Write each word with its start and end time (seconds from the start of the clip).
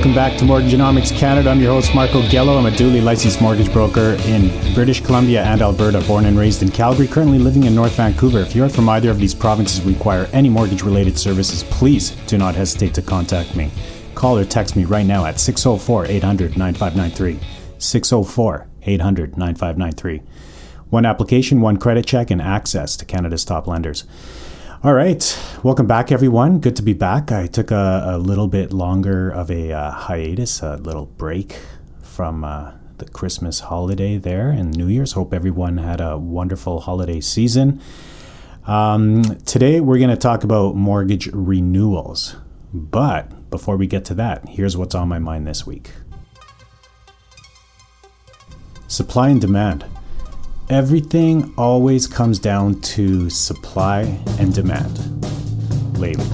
Welcome 0.00 0.14
back 0.14 0.38
to 0.38 0.46
Mortgageonomics 0.46 1.14
Canada. 1.14 1.50
I'm 1.50 1.60
your 1.60 1.74
host, 1.74 1.94
Marco 1.94 2.22
Gello. 2.22 2.58
I'm 2.58 2.64
a 2.64 2.74
duly 2.74 3.02
licensed 3.02 3.42
mortgage 3.42 3.70
broker 3.70 4.16
in 4.24 4.48
British 4.72 5.02
Columbia 5.02 5.44
and 5.44 5.60
Alberta, 5.60 6.00
born 6.06 6.24
and 6.24 6.38
raised 6.38 6.62
in 6.62 6.70
Calgary, 6.70 7.06
currently 7.06 7.38
living 7.38 7.64
in 7.64 7.74
North 7.74 7.96
Vancouver. 7.96 8.38
If 8.38 8.56
you're 8.56 8.70
from 8.70 8.88
either 8.88 9.10
of 9.10 9.18
these 9.18 9.34
provinces 9.34 9.84
require 9.84 10.26
any 10.32 10.48
mortgage 10.48 10.82
related 10.82 11.18
services, 11.18 11.64
please 11.64 12.12
do 12.26 12.38
not 12.38 12.54
hesitate 12.54 12.94
to 12.94 13.02
contact 13.02 13.54
me. 13.54 13.70
Call 14.14 14.38
or 14.38 14.46
text 14.46 14.74
me 14.74 14.86
right 14.86 15.04
now 15.04 15.26
at 15.26 15.38
604 15.38 16.06
800 16.06 16.56
9593. 16.56 17.38
604 17.76 18.68
800 18.80 19.36
9593. 19.36 20.22
One 20.88 21.04
application, 21.04 21.60
one 21.60 21.76
credit 21.76 22.06
check, 22.06 22.30
and 22.30 22.40
access 22.40 22.96
to 22.96 23.04
Canada's 23.04 23.44
top 23.44 23.66
lenders. 23.66 24.04
All 24.82 24.94
right. 24.94 25.38
Welcome 25.62 25.86
back, 25.86 26.10
everyone. 26.10 26.58
Good 26.58 26.74
to 26.76 26.82
be 26.82 26.94
back. 26.94 27.30
I 27.30 27.48
took 27.48 27.70
a, 27.70 28.02
a 28.06 28.16
little 28.18 28.48
bit 28.48 28.72
longer 28.72 29.28
of 29.28 29.50
a 29.50 29.74
uh, 29.74 29.90
hiatus, 29.90 30.62
a 30.62 30.76
little 30.76 31.04
break 31.04 31.58
from 32.00 32.44
uh, 32.44 32.72
the 32.96 33.04
Christmas 33.04 33.60
holiday 33.60 34.16
there 34.16 34.48
and 34.48 34.74
New 34.74 34.86
Year's. 34.86 35.12
Hope 35.12 35.34
everyone 35.34 35.76
had 35.76 36.00
a 36.00 36.16
wonderful 36.16 36.80
holiday 36.80 37.20
season. 37.20 37.82
Um, 38.66 39.22
today, 39.44 39.80
we're 39.80 39.98
going 39.98 40.08
to 40.08 40.16
talk 40.16 40.44
about 40.44 40.76
mortgage 40.76 41.26
renewals. 41.26 42.36
But 42.72 43.50
before 43.50 43.76
we 43.76 43.86
get 43.86 44.06
to 44.06 44.14
that, 44.14 44.48
here's 44.48 44.78
what's 44.78 44.94
on 44.94 45.08
my 45.08 45.18
mind 45.18 45.46
this 45.46 45.66
week 45.66 45.90
supply 48.88 49.28
and 49.28 49.42
demand 49.42 49.84
everything 50.70 51.52
always 51.56 52.06
comes 52.06 52.38
down 52.38 52.80
to 52.80 53.28
supply 53.28 54.02
and 54.38 54.54
demand 54.54 54.98
lately. 55.98 56.24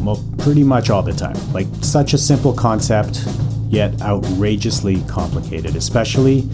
Well, 0.00 0.22
pretty 0.38 0.64
much 0.64 0.90
all 0.90 1.02
the 1.02 1.12
time. 1.12 1.36
Like 1.52 1.68
such 1.80 2.12
a 2.12 2.18
simple 2.18 2.52
concept, 2.52 3.24
yet 3.68 4.02
outrageously 4.02 5.02
complicated, 5.08 5.76
especially 5.76 6.48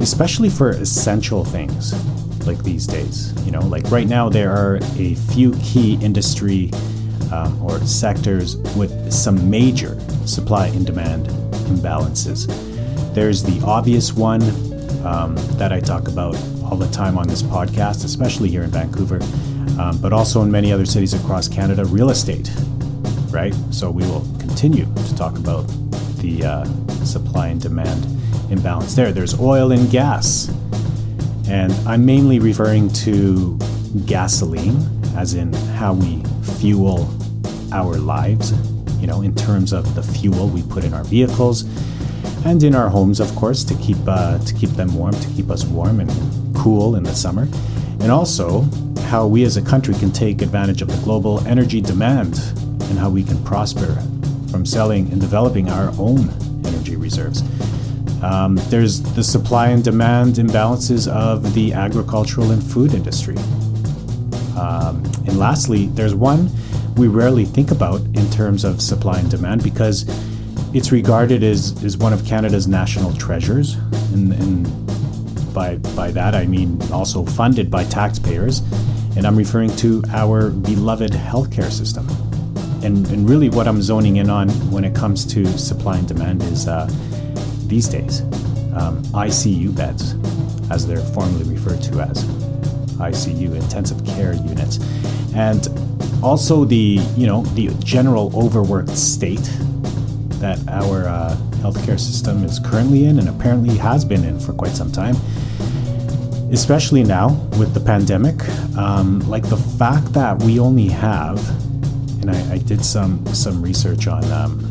especially 0.00 0.50
for 0.50 0.70
essential 0.70 1.44
things 1.44 1.94
like 2.46 2.62
these 2.62 2.86
days. 2.86 3.32
You 3.46 3.52
know, 3.52 3.60
like 3.60 3.90
right 3.90 4.06
now 4.06 4.28
there 4.28 4.52
are 4.52 4.78
a 4.96 5.14
few 5.32 5.54
key 5.62 5.94
industry 6.02 6.70
um, 7.32 7.60
or 7.62 7.80
sectors 7.80 8.56
with 8.76 9.10
some 9.10 9.48
major 9.48 9.98
supply 10.26 10.66
and 10.66 10.84
demand 10.84 11.28
imbalances. 11.68 12.46
There's 13.14 13.42
the 13.42 13.64
obvious 13.64 14.12
one 14.12 14.42
um, 15.06 15.34
that 15.56 15.72
I 15.72 15.80
talk 15.80 16.08
about 16.08 16.36
all 16.64 16.76
the 16.76 16.90
time 16.90 17.18
on 17.18 17.28
this 17.28 17.42
podcast, 17.42 18.04
especially 18.04 18.48
here 18.48 18.62
in 18.62 18.70
Vancouver, 18.70 19.20
um, 19.78 19.98
but 20.00 20.12
also 20.12 20.42
in 20.42 20.50
many 20.50 20.72
other 20.72 20.86
cities 20.86 21.14
across 21.14 21.48
Canada, 21.48 21.84
real 21.84 22.10
estate, 22.10 22.50
right? 23.30 23.54
So 23.70 23.90
we 23.90 24.02
will 24.04 24.22
continue 24.38 24.84
to 24.84 25.16
talk 25.16 25.36
about 25.38 25.66
the 26.18 26.44
uh, 26.44 26.64
supply 27.04 27.48
and 27.48 27.60
demand 27.60 28.06
imbalance 28.50 28.94
there. 28.94 29.12
There's 29.12 29.38
oil 29.38 29.72
and 29.72 29.90
gas. 29.90 30.48
And 31.48 31.72
I'm 31.86 32.06
mainly 32.06 32.38
referring 32.38 32.88
to 33.04 33.58
gasoline, 34.06 34.78
as 35.16 35.34
in 35.34 35.52
how 35.52 35.94
we 35.94 36.22
fuel 36.58 37.14
our 37.72 37.96
lives, 37.96 38.52
you 39.00 39.06
know, 39.06 39.20
in 39.20 39.34
terms 39.34 39.72
of 39.72 39.94
the 39.94 40.02
fuel 40.02 40.48
we 40.48 40.62
put 40.62 40.84
in 40.84 40.94
our 40.94 41.04
vehicles 41.04 41.64
and 42.46 42.62
in 42.62 42.74
our 42.74 42.88
homes, 42.88 43.20
of 43.20 43.34
course, 43.34 43.64
to 43.64 43.74
keep 43.76 43.96
uh, 44.06 44.38
to 44.38 44.54
keep 44.54 44.70
them 44.70 44.94
warm, 44.94 45.12
to 45.12 45.28
keep 45.28 45.50
us 45.50 45.64
warm 45.64 46.00
and 46.00 46.10
cool 46.54 46.96
in 46.96 47.02
the 47.02 47.14
summer, 47.14 47.48
and 48.00 48.10
also 48.10 48.62
how 49.08 49.26
we 49.26 49.44
as 49.44 49.56
a 49.56 49.62
country 49.62 49.94
can 49.94 50.10
take 50.10 50.42
advantage 50.42 50.82
of 50.82 50.88
the 50.88 50.96
global 51.04 51.40
energy 51.46 51.80
demand 51.80 52.38
and 52.88 52.98
how 52.98 53.10
we 53.10 53.22
can 53.22 53.42
prosper 53.44 53.94
from 54.50 54.64
selling 54.64 55.10
and 55.12 55.20
developing 55.20 55.68
our 55.68 55.92
own 55.98 56.30
energy 56.64 56.96
reserves. 56.96 57.42
Um, 58.22 58.56
there's 58.70 59.02
the 59.02 59.22
supply 59.22 59.68
and 59.68 59.84
demand 59.84 60.36
imbalances 60.36 61.06
of 61.06 61.54
the 61.54 61.74
agricultural 61.74 62.50
and 62.52 62.62
food 62.62 62.94
industry. 62.94 63.36
Um, 64.56 65.04
and 65.26 65.38
lastly, 65.38 65.88
there's 65.88 66.14
one 66.14 66.48
we 66.96 67.08
rarely 67.08 67.44
think 67.44 67.70
about 67.70 68.00
in 68.00 68.30
terms 68.30 68.64
of 68.64 68.80
supply 68.80 69.18
and 69.18 69.30
demand 69.30 69.62
because 69.62 70.06
it's 70.74 70.90
regarded 70.92 71.42
as, 71.42 71.82
as 71.84 71.96
one 71.96 72.12
of 72.12 72.24
Canada's 72.24 72.66
national 72.66 73.12
treasures, 73.14 73.74
and, 74.12 74.32
and 74.32 74.83
by, 75.54 75.76
by 75.76 76.10
that 76.10 76.34
I 76.34 76.44
mean 76.44 76.78
also 76.92 77.24
funded 77.24 77.70
by 77.70 77.84
taxpayers, 77.84 78.58
and 79.16 79.26
I'm 79.26 79.36
referring 79.36 79.74
to 79.76 80.02
our 80.12 80.50
beloved 80.50 81.12
healthcare 81.12 81.70
system. 81.70 82.06
And, 82.84 83.06
and 83.08 83.30
really, 83.30 83.48
what 83.48 83.66
I'm 83.66 83.80
zoning 83.80 84.16
in 84.16 84.28
on 84.28 84.50
when 84.70 84.84
it 84.84 84.94
comes 84.94 85.24
to 85.32 85.46
supply 85.56 85.96
and 85.96 86.06
demand 86.06 86.42
is 86.42 86.68
uh, 86.68 86.86
these 87.66 87.88
days 87.88 88.20
um, 88.74 89.02
ICU 89.14 89.74
beds, 89.74 90.14
as 90.70 90.86
they're 90.86 90.98
formally 90.98 91.44
referred 91.44 91.80
to 91.84 92.00
as 92.00 92.24
ICU, 92.98 93.54
intensive 93.54 94.04
care 94.04 94.34
units, 94.34 94.78
and 95.34 95.68
also 96.22 96.64
the 96.64 97.00
you 97.16 97.26
know 97.26 97.42
the 97.54 97.68
general 97.82 98.30
overworked 98.36 98.90
state 98.90 99.50
that 100.40 100.58
our 100.68 101.08
uh, 101.08 101.34
healthcare 101.62 101.98
system 101.98 102.44
is 102.44 102.58
currently 102.58 103.06
in 103.06 103.18
and 103.18 103.28
apparently 103.28 103.76
has 103.76 104.04
been 104.04 104.24
in 104.24 104.38
for 104.38 104.52
quite 104.52 104.72
some 104.72 104.92
time, 104.92 105.16
especially 106.54 107.02
now 107.02 107.28
with 107.58 107.74
the 107.74 107.80
pandemic. 107.80 108.36
Um, 108.78 109.20
like 109.28 109.48
the 109.48 109.56
fact 109.56 110.12
that 110.14 110.42
we 110.42 110.58
only 110.58 110.88
have, 110.88 111.38
and 112.22 112.30
I, 112.30 112.54
I 112.54 112.58
did 112.58 112.84
some 112.84 113.26
some 113.34 113.60
research 113.60 114.06
on 114.06 114.24
um, 114.32 114.64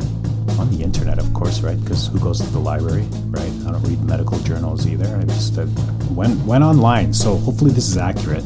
on 0.58 0.70
the 0.70 0.82
internet, 0.82 1.18
of 1.18 1.32
course, 1.34 1.60
right? 1.60 1.80
Because 1.80 2.08
who 2.08 2.18
goes 2.18 2.40
to 2.40 2.46
the 2.50 2.58
library, 2.58 3.06
right? 3.26 3.52
I 3.66 3.72
don't 3.72 3.82
read 3.82 4.02
medical 4.02 4.38
journals 4.40 4.86
either. 4.86 5.06
I 5.16 5.24
just 5.24 5.58
uh, 5.58 5.66
went 6.10 6.40
went 6.44 6.64
online, 6.64 7.12
so 7.12 7.36
hopefully 7.36 7.70
this 7.70 7.88
is 7.88 7.96
accurate. 7.96 8.44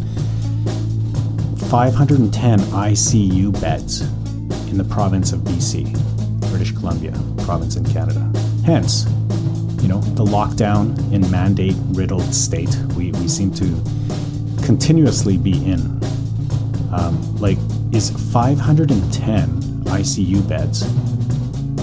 510 1.70 2.58
ICU 2.60 3.60
beds 3.60 4.00
in 4.70 4.78
the 4.78 4.84
province 4.84 5.32
of 5.32 5.40
BC. 5.40 5.92
British 6.50 6.72
Columbia, 6.72 7.12
province 7.44 7.76
in 7.76 7.84
Canada. 7.84 8.32
Hence, 8.64 9.06
you 9.88 9.94
know, 9.94 10.00
the 10.02 10.24
lockdown 10.24 10.98
and 11.14 11.30
mandate 11.30 11.74
riddled 11.92 12.34
state 12.34 12.76
we, 12.94 13.10
we 13.12 13.26
seem 13.26 13.50
to 13.54 13.64
continuously 14.62 15.38
be 15.38 15.52
in. 15.64 15.80
Um, 16.92 17.18
like, 17.38 17.56
is 17.90 18.10
510 18.34 19.48
ICU 19.84 20.46
beds, 20.46 20.82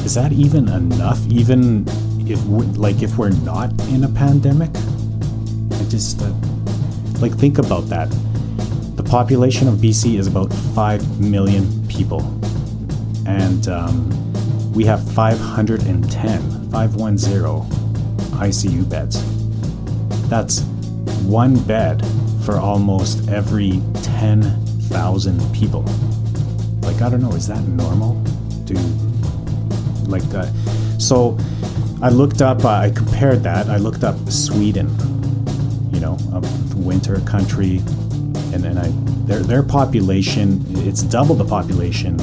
is 0.05 0.13
that 0.13 0.31
even 0.33 0.69
enough? 0.69 1.19
Even 1.29 1.85
if, 2.29 2.39
like, 2.77 3.01
if 3.01 3.17
we're 3.17 3.31
not 3.31 3.71
in 3.87 4.03
a 4.03 4.09
pandemic? 4.09 4.69
I 4.69 5.89
just, 5.89 6.21
uh, 6.21 6.31
like, 7.19 7.33
think 7.33 7.57
about 7.57 7.89
that. 7.89 8.11
The 8.97 9.03
population 9.03 9.67
of 9.67 9.75
BC 9.75 10.19
is 10.19 10.27
about 10.27 10.53
5 10.53 11.19
million 11.19 11.87
people. 11.87 12.21
And, 13.25 13.67
um, 13.67 14.11
we 14.73 14.85
have 14.85 15.03
510, 15.13 16.69
510 16.69 17.84
ICU 18.35 18.89
beds. 18.89 19.21
That's 20.29 20.61
one 21.23 21.59
bed 21.65 22.05
for 22.43 22.57
almost 22.57 23.27
every 23.29 23.81
10,000 24.03 25.53
people. 25.53 25.83
Like, 26.81 27.01
I 27.01 27.09
don't 27.09 27.21
know, 27.21 27.31
is 27.33 27.47
that 27.47 27.61
normal? 27.63 28.13
Do, 28.65 28.75
like, 30.07 30.23
uh, 30.33 30.45
so 30.97 31.37
I 32.01 32.09
looked 32.09 32.41
up, 32.41 32.63
uh, 32.63 32.69
I 32.69 32.91
compared 32.91 33.43
that. 33.43 33.67
I 33.69 33.77
looked 33.77 34.03
up 34.03 34.17
Sweden, 34.29 34.89
you 35.91 35.99
know, 35.99 36.17
a 36.33 36.41
winter 36.75 37.19
country, 37.21 37.77
and 38.53 38.63
then 38.63 38.77
I, 38.77 38.91
their, 39.25 39.39
their 39.39 39.63
population, 39.63 40.63
it's 40.87 41.01
double 41.01 41.35
the 41.35 41.45
population 41.45 42.19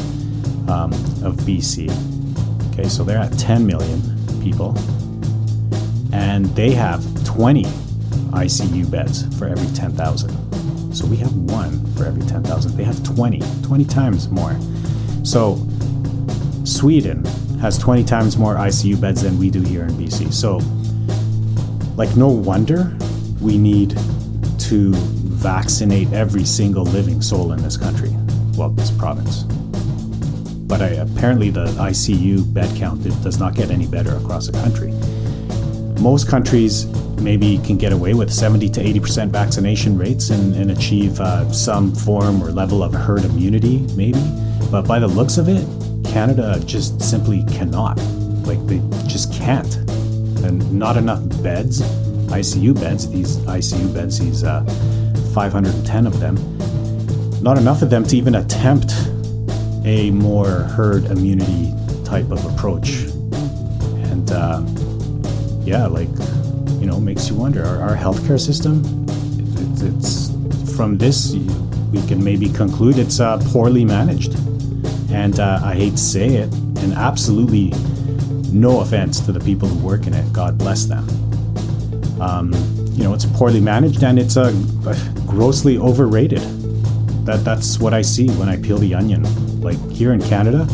um, 0.68 0.92
of 1.24 1.36
BC 1.44 1.90
Okay, 2.72 2.88
so 2.88 3.04
they're 3.04 3.18
at 3.18 3.38
10 3.38 3.66
million 3.66 4.00
people, 4.42 4.74
and 6.12 6.46
they 6.56 6.70
have 6.72 7.02
20 7.24 7.64
ICU 7.64 8.90
beds 8.90 9.34
for 9.38 9.48
every 9.48 9.66
10,000. 9.74 10.94
So 10.94 11.06
we 11.06 11.16
have 11.16 11.34
one 11.34 11.84
for 11.94 12.04
every 12.04 12.22
10,000. 12.22 12.76
They 12.76 12.84
have 12.84 13.02
20, 13.02 13.40
20 13.62 13.84
times 13.84 14.28
more. 14.28 14.56
So 15.24 15.66
Sweden 16.64 17.24
has 17.60 17.78
20 17.78 18.04
times 18.04 18.36
more 18.36 18.56
ICU 18.56 19.00
beds 19.00 19.22
than 19.22 19.38
we 19.38 19.50
do 19.50 19.62
here 19.62 19.84
in 19.84 19.90
BC. 19.92 20.32
So, 20.32 20.60
like, 21.96 22.14
no 22.16 22.28
wonder 22.28 22.96
we 23.40 23.58
need 23.58 23.90
to 24.58 24.92
vaccinate 24.92 26.12
every 26.12 26.44
single 26.44 26.84
living 26.84 27.20
soul 27.20 27.52
in 27.52 27.62
this 27.62 27.76
country, 27.76 28.10
well, 28.56 28.70
this 28.70 28.90
province 28.90 29.44
but 30.72 30.80
I, 30.80 30.88
apparently 30.88 31.50
the 31.50 31.66
ICU 31.66 32.50
bed 32.54 32.74
count 32.78 33.02
does 33.22 33.38
not 33.38 33.54
get 33.54 33.70
any 33.70 33.86
better 33.86 34.16
across 34.16 34.46
the 34.46 34.52
country. 34.52 34.90
Most 36.02 36.26
countries 36.28 36.86
maybe 37.20 37.58
can 37.58 37.76
get 37.76 37.92
away 37.92 38.12
with 38.12 38.28
70 38.32 38.68
to 38.70 38.82
80% 38.82 39.28
vaccination 39.28 39.96
rates 39.96 40.30
and, 40.30 40.52
and 40.56 40.72
achieve 40.72 41.20
uh, 41.20 41.48
some 41.52 41.94
form 41.94 42.42
or 42.42 42.50
level 42.50 42.82
of 42.82 42.92
herd 42.92 43.24
immunity, 43.24 43.86
maybe. 43.94 44.20
But 44.68 44.82
by 44.82 44.98
the 44.98 45.06
looks 45.06 45.38
of 45.38 45.48
it, 45.48 45.64
Canada 46.04 46.60
just 46.66 47.00
simply 47.00 47.44
cannot. 47.44 47.98
Like 48.44 48.58
they 48.66 48.82
just 49.06 49.32
can't. 49.32 49.76
And 50.42 50.72
not 50.76 50.96
enough 50.96 51.20
beds, 51.40 51.82
ICU 52.32 52.74
beds, 52.74 53.08
these 53.08 53.36
ICU 53.36 53.94
beds, 53.94 54.18
these 54.18 54.42
uh, 54.42 54.64
510 55.34 56.04
of 56.08 56.18
them, 56.18 56.34
not 57.44 57.58
enough 57.58 57.80
of 57.80 57.90
them 57.90 58.02
to 58.06 58.16
even 58.16 58.34
attempt 58.34 58.92
a 59.84 60.10
more 60.10 60.64
herd 60.64 61.04
immunity 61.04 61.72
type 62.04 62.28
of 62.32 62.44
approach. 62.52 63.04
And 64.10 64.32
uh, 64.32 64.64
yeah, 65.72 65.86
like, 65.86 66.10
you 66.80 66.86
know, 66.86 67.00
makes 67.00 67.30
you 67.30 67.34
wonder 67.34 67.64
our, 67.64 67.80
our 67.80 67.96
healthcare 67.96 68.38
system, 68.38 68.82
it, 69.38 69.82
it's 69.82 70.30
from 70.76 70.98
this, 70.98 71.32
we 71.90 72.06
can 72.06 72.22
maybe 72.22 72.50
conclude 72.50 72.98
it's 72.98 73.20
uh, 73.20 73.38
poorly 73.52 73.82
managed. 73.82 74.34
And 75.10 75.40
uh, 75.40 75.60
I 75.64 75.74
hate 75.74 75.92
to 75.92 75.96
say 75.96 76.26
it, 76.36 76.52
and 76.82 76.92
absolutely 76.92 77.70
no 78.52 78.80
offense 78.80 79.18
to 79.20 79.32
the 79.32 79.40
people 79.40 79.66
who 79.66 79.78
work 79.86 80.06
in 80.06 80.12
it, 80.12 80.30
God 80.30 80.58
bless 80.58 80.84
them. 80.84 81.08
Um, 82.20 82.52
you 82.92 83.04
know, 83.04 83.14
it's 83.14 83.24
poorly 83.24 83.60
managed 83.60 84.02
and 84.04 84.18
it's 84.18 84.36
uh, 84.36 84.52
grossly 85.26 85.78
overrated. 85.78 86.42
That 87.24 87.44
that's 87.46 87.78
what 87.78 87.94
I 87.94 88.02
see 88.02 88.28
when 88.32 88.50
I 88.50 88.60
peel 88.60 88.76
the 88.76 88.94
onion. 88.94 89.22
Like 89.62 89.80
here 89.90 90.12
in 90.12 90.20
Canada, 90.20 90.68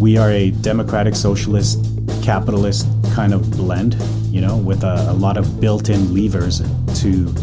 we 0.00 0.16
are 0.16 0.30
a 0.30 0.50
democratic, 0.50 1.14
socialist, 1.14 1.84
capitalist 2.22 2.86
kind 3.16 3.32
of 3.32 3.50
blend. 3.52 3.96
You 4.30 4.42
know, 4.42 4.58
with 4.58 4.84
a, 4.84 4.96
a 5.08 5.16
lot 5.26 5.38
of 5.38 5.60
built-in 5.60 6.14
levers 6.14 6.60
to 7.00 7.34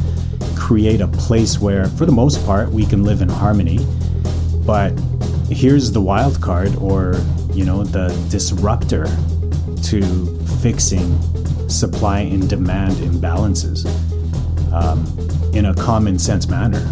create 0.56 1.02
a 1.02 1.08
place 1.08 1.60
where, 1.60 1.86
for 1.98 2.06
the 2.06 2.12
most 2.12 2.46
part, 2.46 2.70
we 2.70 2.86
can 2.86 3.04
live 3.04 3.22
in 3.24 3.30
harmony. 3.30 3.80
But 4.66 4.92
here's 5.50 5.92
the 5.92 6.02
wild 6.02 6.40
card, 6.40 6.76
or 6.76 7.16
you 7.54 7.66
know, 7.66 7.84
the 7.84 8.08
disruptor 8.30 9.06
to 9.90 10.02
fixing 10.62 11.08
supply 11.68 12.20
and 12.20 12.48
demand 12.48 12.94
imbalances 13.10 13.86
um, 14.72 15.00
in 15.54 15.66
a 15.66 15.74
common 15.74 16.20
sense 16.20 16.48
manner. 16.48 16.84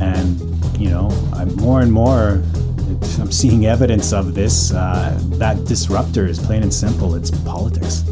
And, 0.00 0.38
you 0.78 0.90
know, 0.90 1.08
I'm 1.32 1.54
more 1.56 1.80
and 1.80 1.92
more, 1.92 2.42
I'm 3.20 3.32
seeing 3.32 3.66
evidence 3.66 4.12
of 4.12 4.34
this. 4.34 4.72
Uh, 4.72 5.18
that 5.38 5.64
disruptor 5.64 6.26
is 6.26 6.38
plain 6.38 6.62
and 6.62 6.72
simple 6.72 7.14
it's 7.14 7.30
politics. 7.30 8.04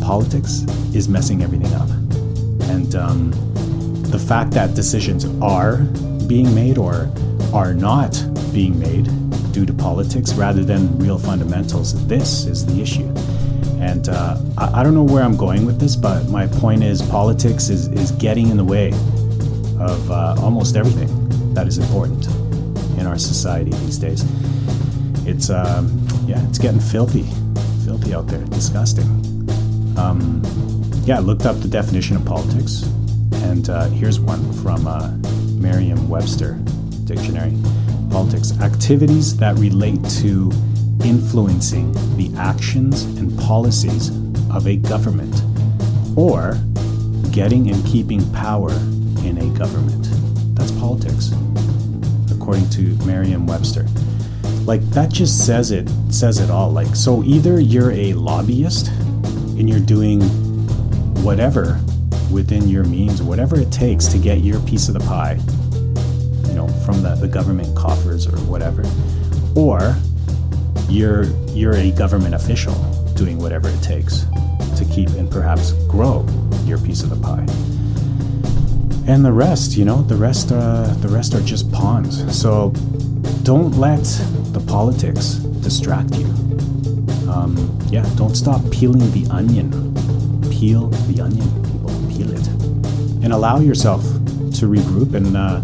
Politics 0.00 0.62
is 0.94 1.08
messing 1.08 1.42
everything 1.42 1.72
up. 1.74 1.88
And 2.70 2.94
um, 2.94 3.30
the 4.02 4.18
fact 4.18 4.52
that 4.52 4.74
decisions 4.74 5.24
are 5.42 5.78
being 6.26 6.54
made 6.54 6.78
or 6.78 7.10
are 7.52 7.74
not 7.74 8.12
being 8.52 8.78
made 8.78 9.08
due 9.52 9.66
to 9.66 9.72
politics 9.72 10.34
rather 10.34 10.64
than 10.64 10.98
real 10.98 11.18
fundamentals, 11.18 12.06
this 12.06 12.46
is 12.46 12.64
the 12.66 12.80
issue. 12.80 13.08
And 13.80 14.08
uh, 14.08 14.40
I, 14.56 14.80
I, 14.80 14.82
don't 14.82 14.94
know 14.94 15.02
where 15.02 15.22
I'm 15.22 15.36
going 15.36 15.66
with 15.66 15.80
this, 15.80 15.96
but 15.96 16.28
my 16.28 16.46
point 16.46 16.82
is 16.82 17.02
politics 17.02 17.68
is, 17.68 17.88
is 17.88 18.12
getting 18.12 18.48
in 18.48 18.56
the 18.56 18.64
way 18.64 18.90
of 19.80 20.10
uh, 20.10 20.36
almost 20.38 20.76
everything 20.76 21.08
that 21.54 21.66
is 21.66 21.78
important 21.78 22.41
in 23.02 23.08
our 23.08 23.18
society 23.18 23.72
these 23.84 23.98
days. 23.98 24.24
It's, 25.26 25.50
um, 25.50 26.06
yeah, 26.24 26.40
it's 26.48 26.58
getting 26.58 26.80
filthy, 26.80 27.24
filthy 27.84 28.14
out 28.14 28.28
there, 28.28 28.44
disgusting. 28.44 29.06
Um, 29.98 30.40
yeah, 31.04 31.16
I 31.16 31.18
looked 31.18 31.44
up 31.44 31.58
the 31.60 31.68
definition 31.68 32.14
of 32.14 32.24
politics, 32.24 32.84
and 33.42 33.68
uh, 33.68 33.88
here's 33.88 34.20
one 34.20 34.52
from 34.62 34.86
uh, 34.86 35.10
Merriam 35.60 36.08
Webster 36.08 36.54
Dictionary 37.04 37.52
Politics 38.10 38.52
activities 38.60 39.36
that 39.38 39.58
relate 39.58 40.02
to 40.20 40.52
influencing 41.04 41.92
the 42.16 42.32
actions 42.38 43.02
and 43.18 43.36
policies 43.36 44.10
of 44.52 44.68
a 44.68 44.76
government, 44.76 45.42
or 46.16 46.56
getting 47.32 47.68
and 47.68 47.84
keeping 47.84 48.22
power 48.32 48.70
in 49.24 49.38
a 49.38 49.58
government. 49.58 50.06
That's 50.54 50.70
politics, 50.72 51.30
according 52.52 52.68
to 52.68 53.06
Merriam-Webster. 53.06 53.86
Like 54.66 54.82
that 54.90 55.10
just 55.10 55.46
says 55.46 55.70
it 55.70 55.88
says 56.10 56.38
it 56.38 56.50
all. 56.50 56.70
Like 56.70 56.94
so, 56.94 57.24
either 57.24 57.58
you're 57.58 57.92
a 57.92 58.12
lobbyist 58.12 58.88
and 58.88 59.70
you're 59.70 59.80
doing 59.80 60.20
whatever 61.24 61.80
within 62.30 62.68
your 62.68 62.84
means, 62.84 63.22
whatever 63.22 63.58
it 63.58 63.72
takes 63.72 64.06
to 64.08 64.18
get 64.18 64.40
your 64.40 64.60
piece 64.60 64.88
of 64.88 64.94
the 64.94 65.00
pie, 65.00 65.38
you 66.48 66.54
know, 66.54 66.68
from 66.84 67.00
the, 67.02 67.14
the 67.14 67.28
government 67.28 67.74
coffers 67.74 68.26
or 68.26 68.36
whatever, 68.40 68.84
or 69.56 69.96
you're 70.90 71.24
you're 71.54 71.76
a 71.76 71.90
government 71.92 72.34
official 72.34 72.74
doing 73.14 73.38
whatever 73.38 73.70
it 73.70 73.82
takes 73.82 74.26
to 74.76 74.84
keep 74.92 75.08
and 75.10 75.30
perhaps 75.30 75.72
grow 75.88 76.26
your 76.66 76.78
piece 76.78 77.02
of 77.02 77.08
the 77.08 77.16
pie. 77.16 77.46
And 79.06 79.24
the 79.24 79.32
rest, 79.32 79.76
you 79.76 79.84
know, 79.84 80.02
the 80.02 80.16
rest 80.16 80.52
uh, 80.52 80.94
the 81.00 81.08
rest 81.08 81.34
are 81.34 81.40
just 81.40 81.70
pawns. 81.72 82.22
So 82.38 82.70
don't 83.42 83.72
let 83.72 84.04
the 84.52 84.64
politics 84.66 85.34
distract 85.60 86.14
you. 86.14 86.26
Um, 87.28 87.56
yeah, 87.90 88.08
don't 88.16 88.36
stop 88.36 88.62
peeling 88.70 89.10
the 89.12 89.26
onion. 89.30 89.70
Peel 90.50 90.88
the 91.08 91.20
onion, 91.20 91.48
people. 91.64 91.90
Peel 92.08 92.30
it, 92.30 92.46
and 93.24 93.32
allow 93.32 93.58
yourself 93.58 94.02
to 94.02 94.66
regroup 94.66 95.14
and 95.14 95.36
uh, 95.36 95.60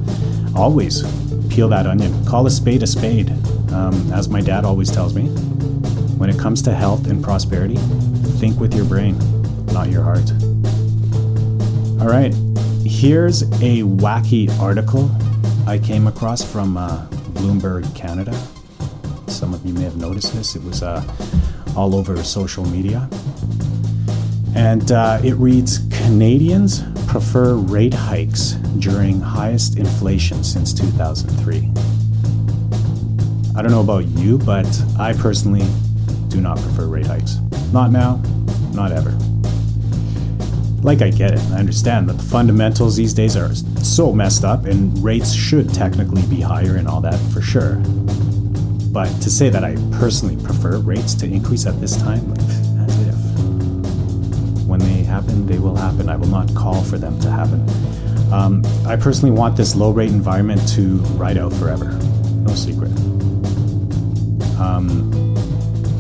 always 0.59 1.03
peel 1.49 1.69
that 1.69 1.87
onion. 1.87 2.25
Call 2.27 2.47
a 2.47 2.51
spade 2.51 2.83
a 2.83 2.87
spade. 2.87 3.31
Um, 3.73 4.13
as 4.13 4.29
my 4.29 4.41
dad 4.41 4.65
always 4.65 4.91
tells 4.91 5.15
me, 5.15 5.29
when 6.19 6.29
it 6.31 6.39
comes 6.39 6.63
to 6.63 6.75
health 6.75 7.07
and 7.07 7.23
prosperity, 7.23 7.77
think 8.41 8.59
with 8.59 8.75
your 8.75 8.85
brain, 8.85 9.17
not 9.67 9.89
your 9.91 10.03
heart. 10.03 10.31
All 12.01 12.09
right, 12.09 12.35
here's 12.99 13.43
a 13.43 13.83
wacky 13.85 14.51
article 14.59 15.09
I 15.69 15.79
came 15.79 16.09
across 16.09 16.43
from 16.43 16.77
uh, 16.77 17.07
Bloomberg 17.33 17.95
Canada. 17.95 18.37
Some 19.29 19.55
of 19.55 19.65
you 19.65 19.73
may 19.73 19.85
have 19.85 19.97
noticed 19.97 20.33
this, 20.35 20.57
it 20.57 20.65
was 20.65 20.83
uh, 20.83 21.01
all 21.77 21.95
over 21.95 22.21
social 22.25 22.65
media. 22.65 23.09
And 24.57 24.91
uh, 24.91 25.21
it 25.23 25.35
reads 25.35 25.79
Canadians 25.97 26.83
prefer 27.07 27.55
rate 27.55 27.95
hikes 27.95 28.55
during 28.81 29.21
highest 29.21 29.79
inflation 29.79 30.43
since 30.43 30.73
2003. 30.73 31.71
I 33.57 33.63
don't 33.63 33.71
know 33.71 33.81
about 33.81 34.07
you, 34.07 34.39
but 34.39 34.67
I 34.99 35.13
personally 35.13 35.67
do 36.27 36.41
not 36.41 36.59
prefer 36.59 36.87
rate 36.87 37.07
hikes. 37.07 37.37
Not 37.73 37.93
now, 37.93 38.21
not 38.73 38.91
ever. 38.91 39.17
Like, 40.83 41.03
I 41.03 41.11
get 41.11 41.33
it, 41.33 41.41
I 41.51 41.59
understand 41.59 42.09
that 42.09 42.15
the 42.15 42.23
fundamentals 42.23 42.97
these 42.97 43.13
days 43.13 43.37
are 43.37 43.53
so 43.83 44.13
messed 44.13 44.45
up 44.45 44.65
and 44.65 44.97
rates 45.03 45.33
should 45.33 45.75
technically 45.75 46.23
be 46.23 46.41
higher 46.41 46.77
and 46.77 46.87
all 46.87 47.01
that 47.01 47.19
for 47.33 47.43
sure. 47.43 47.77
But 48.93 49.09
to 49.23 49.31
say 49.31 49.51
that 49.51 49.65
I 49.65 49.75
personally 49.99 50.43
prefer 50.43 50.79
rates 50.79 51.15
to 51.17 51.27
increase 51.27 51.67
at 51.67 51.81
this 51.81 51.97
time, 51.97 52.31
like, 52.31 52.41
as 52.89 53.09
if. 53.09 53.15
When 54.67 54.79
they 54.81 55.03
happen, 55.03 55.47
they 55.47 55.59
will 55.59 55.77
happen. 55.77 56.09
I 56.09 56.17
will 56.17 56.29
not 56.29 56.55
call 56.55 56.83
for 56.85 56.97
them 56.97 57.19
to 57.21 57.31
happen. 57.31 57.69
Um, 58.33 58.63
I 58.87 58.97
personally 58.97 59.37
want 59.37 59.57
this 59.57 59.75
low 59.75 59.91
rate 59.91 60.11
environment 60.11 60.67
to 60.71 60.99
ride 61.17 61.39
out 61.39 61.53
forever. 61.55 61.87
No 62.47 62.55
secret. 62.55 62.93
Um, 64.61 65.11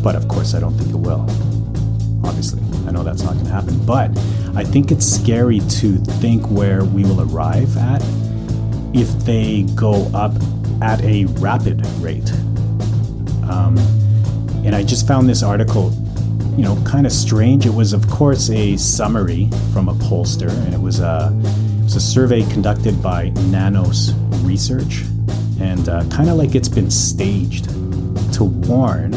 but 0.02 0.14
of 0.14 0.28
course, 0.28 0.54
I 0.54 0.60
don't 0.60 0.74
think 0.74 0.90
it 0.90 0.98
will. 0.98 1.22
Obviously, 2.24 2.62
I 2.86 2.90
know 2.90 3.02
that's 3.02 3.22
not 3.22 3.34
going 3.34 3.46
to 3.46 3.52
happen. 3.52 3.84
But 3.84 4.10
I 4.58 4.64
think 4.64 4.90
it's 4.90 5.06
scary 5.06 5.60
to 5.60 5.98
think 5.98 6.44
where 6.50 6.82
we 6.82 7.04
will 7.04 7.20
arrive 7.32 7.76
at 7.76 8.02
if 8.92 9.08
they 9.24 9.62
go 9.76 10.10
up 10.12 10.32
at 10.82 11.00
a 11.02 11.26
rapid 11.38 11.86
rate. 11.98 12.28
Um, 13.48 13.78
and 14.64 14.74
I 14.74 14.82
just 14.82 15.06
found 15.06 15.28
this 15.28 15.44
article, 15.44 15.92
you 16.56 16.64
know, 16.64 16.74
kind 16.84 17.06
of 17.06 17.12
strange. 17.12 17.66
It 17.66 17.72
was, 17.72 17.92
of 17.92 18.08
course, 18.10 18.50
a 18.50 18.76
summary 18.76 19.48
from 19.72 19.88
a 19.88 19.94
pollster, 19.94 20.50
and 20.50 20.74
it 20.74 20.80
was 20.80 20.98
a, 20.98 21.32
it 21.78 21.84
was 21.84 21.94
a 21.94 22.00
survey 22.00 22.42
conducted 22.50 23.00
by 23.00 23.28
Nanos 23.52 24.12
Research, 24.42 25.04
and 25.60 25.88
uh, 25.88 26.02
kind 26.08 26.28
of 26.28 26.36
like 26.36 26.56
it's 26.56 26.68
been 26.68 26.90
staged 26.90 27.66
to 28.34 28.42
warn 28.42 29.14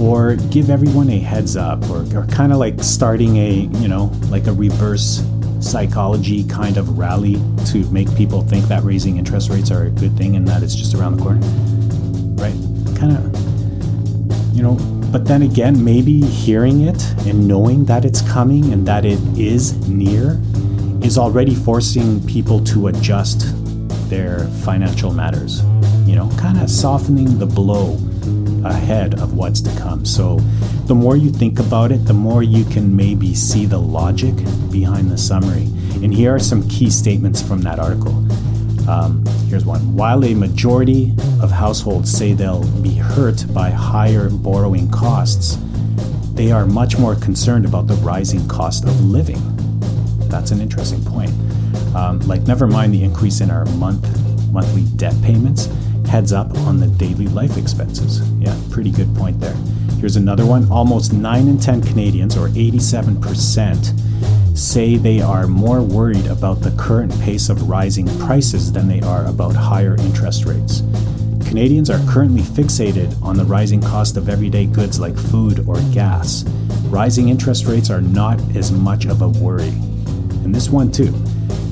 or 0.00 0.36
give 0.50 0.70
everyone 0.70 1.10
a 1.10 1.18
heads 1.18 1.56
up 1.56 1.88
or, 1.90 2.00
or 2.16 2.26
kind 2.28 2.52
of 2.52 2.58
like 2.58 2.82
starting 2.82 3.36
a 3.36 3.50
you 3.80 3.86
know 3.86 4.04
like 4.30 4.46
a 4.46 4.52
reverse 4.52 5.22
psychology 5.60 6.42
kind 6.48 6.78
of 6.78 6.98
rally 6.98 7.34
to 7.66 7.84
make 7.90 8.12
people 8.16 8.40
think 8.40 8.64
that 8.64 8.82
raising 8.82 9.18
interest 9.18 9.50
rates 9.50 9.70
are 9.70 9.84
a 9.84 9.90
good 9.90 10.16
thing 10.16 10.36
and 10.36 10.48
that 10.48 10.62
it's 10.62 10.74
just 10.74 10.94
around 10.94 11.16
the 11.16 11.22
corner 11.22 11.40
right? 12.40 12.54
Kind 12.98 13.14
of 13.14 14.56
you 14.56 14.62
know 14.62 14.76
but 15.12 15.26
then 15.26 15.42
again 15.42 15.84
maybe 15.84 16.22
hearing 16.22 16.80
it 16.80 17.02
and 17.26 17.46
knowing 17.46 17.84
that 17.84 18.06
it's 18.06 18.22
coming 18.22 18.72
and 18.72 18.88
that 18.88 19.04
it 19.04 19.18
is 19.38 19.86
near 19.86 20.40
is 21.02 21.18
already 21.18 21.54
forcing 21.54 22.26
people 22.26 22.64
to 22.64 22.86
adjust 22.86 23.54
their 24.08 24.46
financial 24.64 25.12
matters 25.12 25.62
you 26.06 26.16
know 26.16 26.30
kind 26.38 26.58
of 26.58 26.70
softening 26.70 27.38
the 27.38 27.46
blow 27.46 27.98
ahead 28.64 29.20
of 29.20 29.34
what's 29.34 29.60
to 29.62 29.70
come. 29.78 30.04
So 30.04 30.36
the 30.86 30.94
more 30.94 31.16
you 31.16 31.30
think 31.30 31.58
about 31.58 31.92
it, 31.92 32.04
the 32.06 32.14
more 32.14 32.42
you 32.42 32.64
can 32.64 32.94
maybe 32.94 33.34
see 33.34 33.66
the 33.66 33.78
logic 33.78 34.34
behind 34.70 35.10
the 35.10 35.18
summary. 35.18 35.68
And 36.02 36.12
here 36.14 36.34
are 36.34 36.38
some 36.38 36.68
key 36.68 36.90
statements 36.90 37.42
from 37.42 37.62
that 37.62 37.78
article. 37.78 38.14
Um, 38.88 39.24
here's 39.48 39.64
one. 39.64 39.94
While 39.94 40.24
a 40.24 40.34
majority 40.34 41.12
of 41.40 41.50
households 41.50 42.10
say 42.10 42.32
they'll 42.32 42.64
be 42.82 42.94
hurt 42.94 43.44
by 43.52 43.70
higher 43.70 44.30
borrowing 44.30 44.90
costs, 44.90 45.58
they 46.32 46.50
are 46.50 46.66
much 46.66 46.98
more 46.98 47.14
concerned 47.14 47.66
about 47.66 47.86
the 47.86 47.94
rising 47.96 48.46
cost 48.48 48.84
of 48.84 49.04
living. 49.04 49.40
That's 50.28 50.50
an 50.50 50.60
interesting 50.60 51.04
point. 51.04 51.30
Um, 51.94 52.20
like, 52.20 52.42
never 52.42 52.66
mind 52.66 52.94
the 52.94 53.04
increase 53.04 53.40
in 53.40 53.50
our 53.50 53.64
month 53.76 54.06
monthly 54.50 54.82
debt 54.96 55.14
payments 55.22 55.68
heads 56.10 56.32
up 56.32 56.52
on 56.66 56.80
the 56.80 56.88
daily 56.88 57.28
life 57.28 57.56
expenses. 57.56 58.28
Yeah, 58.40 58.58
pretty 58.68 58.90
good 58.90 59.14
point 59.14 59.38
there. 59.38 59.54
Here's 60.00 60.16
another 60.16 60.44
one. 60.44 60.68
Almost 60.68 61.12
9 61.12 61.46
in 61.46 61.56
10 61.56 61.82
Canadians, 61.82 62.36
or 62.36 62.48
87%, 62.48 64.58
say 64.58 64.96
they 64.96 65.20
are 65.20 65.46
more 65.46 65.82
worried 65.82 66.26
about 66.26 66.62
the 66.62 66.72
current 66.72 67.12
pace 67.20 67.48
of 67.48 67.68
rising 67.68 68.08
prices 68.18 68.72
than 68.72 68.88
they 68.88 69.00
are 69.02 69.26
about 69.26 69.54
higher 69.54 69.94
interest 70.00 70.46
rates. 70.46 70.82
Canadians 71.46 71.90
are 71.90 72.04
currently 72.08 72.42
fixated 72.42 73.14
on 73.22 73.36
the 73.36 73.44
rising 73.44 73.80
cost 73.80 74.16
of 74.16 74.28
everyday 74.28 74.66
goods 74.66 74.98
like 74.98 75.16
food 75.16 75.64
or 75.68 75.76
gas. 75.92 76.42
Rising 76.86 77.28
interest 77.28 77.66
rates 77.66 77.88
are 77.88 78.00
not 78.00 78.40
as 78.56 78.72
much 78.72 79.04
of 79.04 79.22
a 79.22 79.28
worry. 79.28 79.68
And 80.42 80.52
this 80.52 80.70
one, 80.70 80.90
too. 80.90 81.14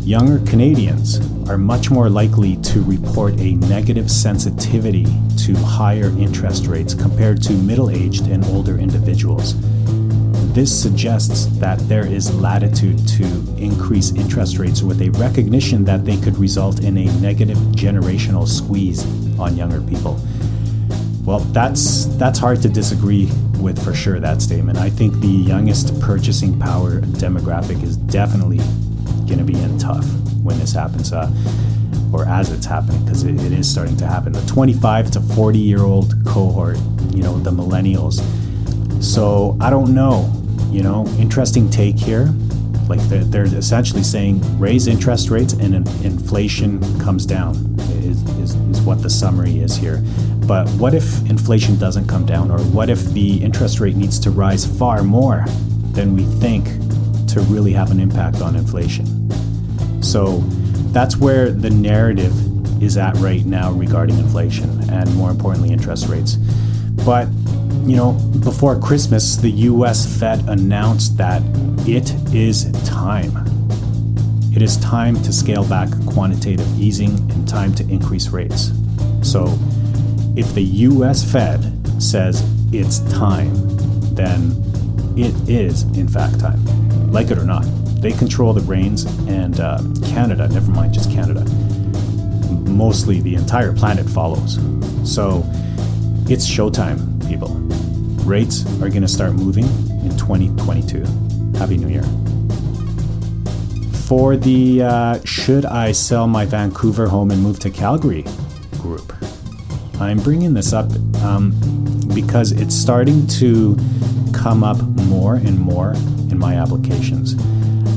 Younger 0.05 0.39
Canadians 0.49 1.19
are 1.49 1.59
much 1.59 1.91
more 1.91 2.11
likely 2.11 2.57
to 2.57 2.83
report 2.83 3.33
a 3.41 3.55
negative 3.55 4.11
sensitivity 4.11 5.07
to 5.37 5.55
higher 5.57 6.11
interest 6.19 6.67
rates 6.67 6.93
compared 6.93 7.43
to 7.43 7.53
middle 7.53 7.91
aged 7.91 8.27
and 8.27 8.45
older 8.47 8.79
individuals. 8.79 9.55
This 10.53 10.71
suggests 10.83 11.47
that 11.59 11.79
there 11.89 12.07
is 12.07 12.35
latitude 12.35 13.07
to 13.09 13.25
increase 13.57 14.13
interest 14.13 14.59
rates 14.59 14.83
with 14.83 15.01
a 15.01 15.11
recognition 15.11 15.85
that 15.85 16.05
they 16.05 16.17
could 16.17 16.37
result 16.37 16.85
in 16.85 16.99
a 16.99 17.05
negative 17.21 17.59
generational 17.73 18.47
squeeze 18.47 19.05
on 19.39 19.57
younger 19.57 19.81
people. 19.81 20.21
Well, 21.25 21.41
that's 21.41 22.07
that's 22.17 22.39
hard 22.39 22.63
to 22.63 22.69
disagree 22.69 23.31
with 23.61 23.83
for 23.83 23.95
sure 23.95 24.19
that 24.19 24.43
statement. 24.43 24.79
I 24.79 24.91
think 24.91 25.15
the 25.21 25.29
youngest 25.29 26.01
purchasing 26.01 26.59
power 26.59 27.01
demographic 27.01 27.83
is 27.83 27.97
definitely 27.97 28.61
going 29.29 29.39
to 29.39 29.45
be 29.45 29.59
in 29.61 29.79
tough 29.79 30.07
when 30.43 30.59
this 30.59 30.73
happens, 30.73 31.13
uh, 31.13 31.31
or 32.13 32.25
as 32.27 32.51
it's 32.51 32.67
happening, 32.67 33.05
because 33.05 33.23
it, 33.25 33.35
it 33.41 33.53
is 33.53 33.71
starting 33.71 33.97
to 33.99 34.07
happen. 34.07 34.33
The 34.33 34.45
25 34.47 35.11
to 35.13 35.21
40 35.21 35.59
year 35.59 35.83
old 35.83 36.15
cohort, 36.27 36.79
you 37.13 37.23
know, 37.23 37.39
the 37.39 37.51
millennials. 37.51 38.23
So 39.03 39.57
I 39.61 39.71
don't 39.71 39.95
know, 39.95 40.33
you 40.71 40.83
know, 40.83 41.07
interesting 41.19 41.71
take 41.71 41.97
here. 41.97 42.33
Like 42.89 43.01
they're, 43.03 43.25
they're 43.25 43.45
essentially 43.45 44.03
saying 44.03 44.41
raise 44.59 44.87
interest 44.87 45.29
rates 45.29 45.53
and 45.53 45.75
inflation 46.03 46.81
comes 46.99 47.27
down, 47.27 47.55
is, 48.03 48.23
is, 48.39 48.55
is 48.55 48.81
what 48.81 49.03
the 49.03 49.11
summary 49.11 49.59
is 49.59 49.77
here. 49.77 50.03
But 50.47 50.67
what 50.71 50.95
if 50.95 51.29
inflation 51.29 51.79
doesn't 51.79 52.07
come 52.07 52.25
down, 52.25 52.51
or 52.51 52.59
what 52.61 52.89
if 52.89 53.05
the 53.13 53.37
interest 53.45 53.81
rate 53.81 53.95
needs 53.95 54.19
to 54.21 54.31
rise 54.31 54.65
far 54.65 55.03
more 55.03 55.45
than 55.93 56.17
we 56.17 56.25
think 56.25 56.67
to 57.29 57.41
really 57.53 57.73
have 57.73 57.91
an 57.91 58.01
impact 58.01 58.41
on 58.41 58.57
inflation. 58.57 59.18
So 60.11 60.39
that's 60.93 61.17
where 61.17 61.51
the 61.51 61.69
narrative 61.69 62.33
is 62.83 62.97
at 62.97 63.15
right 63.17 63.45
now 63.45 63.73
regarding 63.73 64.19
inflation 64.19 64.89
and 64.91 65.15
more 65.17 65.31
importantly 65.31 65.71
interest 65.71 66.09
rates. 66.09 66.37
But 67.05 67.29
you 67.85 67.97
know, 67.97 68.13
before 68.43 68.79
Christmas, 68.79 69.37
the 69.37 69.51
US 69.51 70.19
Fed 70.19 70.49
announced 70.49 71.17
that 71.19 71.43
it 71.87 72.11
is 72.35 72.71
time. 72.89 73.33
It 74.55 74.63
is 74.63 74.77
time 74.79 75.23
to 75.23 75.33
scale 75.33 75.65
back 75.69 75.89
quantitative 76.07 76.67
easing 76.81 77.11
and 77.31 77.47
time 77.47 77.75
to 77.75 77.83
increase 77.89 78.29
rates. 78.29 78.73
So, 79.23 79.59
if 80.37 80.55
the 80.55 80.63
US 80.63 81.31
Fed 81.31 81.73
says 82.03 82.43
it's 82.73 83.01
time, 83.13 83.53
then 84.15 84.53
it 85.17 85.35
is, 85.49 85.83
in 85.99 86.09
fact, 86.09 86.41
time 86.41 86.63
like 87.11 87.31
it 87.31 87.39
or 87.39 87.45
not. 87.45 87.65
They 88.01 88.13
control 88.13 88.53
the 88.53 88.61
reins, 88.61 89.05
and 89.27 89.59
uh, 89.59 89.79
Canada, 90.07 90.47
never 90.49 90.71
mind 90.71 90.95
just 90.95 91.11
Canada, 91.11 91.45
mostly 92.71 93.21
the 93.21 93.35
entire 93.35 93.73
planet 93.73 94.09
follows. 94.09 94.55
So 95.05 95.43
it's 96.29 96.49
showtime, 96.49 97.27
people. 97.29 97.49
Rates 98.25 98.65
are 98.81 98.89
going 98.89 99.03
to 99.03 99.09
start 99.09 99.33
moving 99.33 99.65
in 99.65 100.17
2022. 100.17 101.05
Happy 101.59 101.77
New 101.77 101.89
Year. 101.89 102.05
For 104.07 104.37
the 104.37 104.83
uh, 104.83 105.19
Should 105.25 105.67
I 105.67 105.93
Sell 105.93 106.29
My 106.29 106.45
Vancouver 106.45 107.09
Home 107.09 107.31
and 107.31 107.43
Move 107.43 107.59
to 107.61 107.71
Calgary 107.71 108.25
group, 108.79 109.13
I'm 110.01 110.19
bringing 110.21 110.55
this 110.55 110.73
up 110.73 110.91
um, 111.23 111.53
because 112.15 112.53
it's 112.53 112.75
starting 112.75 113.27
to 113.39 113.77
come 114.33 114.63
up 114.63 114.81
more 114.81 115.35
and 115.35 115.59
more 115.59 115.95
in 116.31 116.39
my 116.39 116.55
applications. 116.55 117.35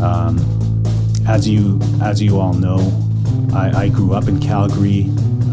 Um, 0.01 0.39
as 1.27 1.48
you 1.48 1.79
as 2.01 2.22
you 2.22 2.39
all 2.39 2.53
know, 2.53 2.79
I, 3.53 3.84
I 3.84 3.89
grew 3.89 4.13
up 4.13 4.27
in 4.27 4.39
Calgary, 4.39 5.03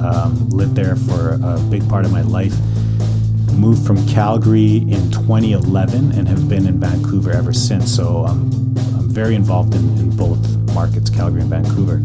um, 0.02 0.48
lived 0.50 0.74
there 0.74 0.96
for 0.96 1.38
a 1.42 1.58
big 1.70 1.88
part 1.88 2.04
of 2.04 2.12
my 2.12 2.22
life. 2.22 2.54
Moved 3.52 3.86
from 3.86 4.06
Calgary 4.06 4.76
in 4.76 5.10
2011 5.10 6.12
and 6.12 6.28
have 6.28 6.48
been 6.48 6.66
in 6.66 6.78
Vancouver 6.78 7.32
ever 7.32 7.52
since. 7.52 7.94
So 7.94 8.24
I'm, 8.24 8.46
I'm 8.96 9.10
very 9.10 9.34
involved 9.34 9.74
in, 9.74 9.98
in 9.98 10.16
both 10.16 10.38
markets, 10.72 11.10
Calgary 11.10 11.40
and 11.40 11.50
Vancouver. 11.50 11.96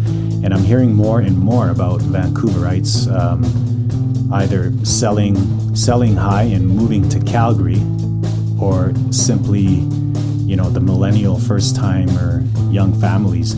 And 0.43 0.53
I'm 0.53 0.63
hearing 0.63 0.93
more 0.93 1.19
and 1.21 1.37
more 1.37 1.69
about 1.69 2.01
Vancouverites 2.01 3.07
um, 3.13 3.43
either 4.33 4.73
selling 4.83 5.35
selling 5.75 6.15
high 6.15 6.43
and 6.43 6.67
moving 6.67 7.07
to 7.09 7.19
Calgary, 7.19 7.81
or 8.59 8.93
simply 9.11 9.87
you 10.53 10.57
know 10.57 10.69
the 10.69 10.79
millennial 10.79 11.39
first 11.39 11.75
timer 11.75 12.43
young 12.69 12.93
families 13.01 13.55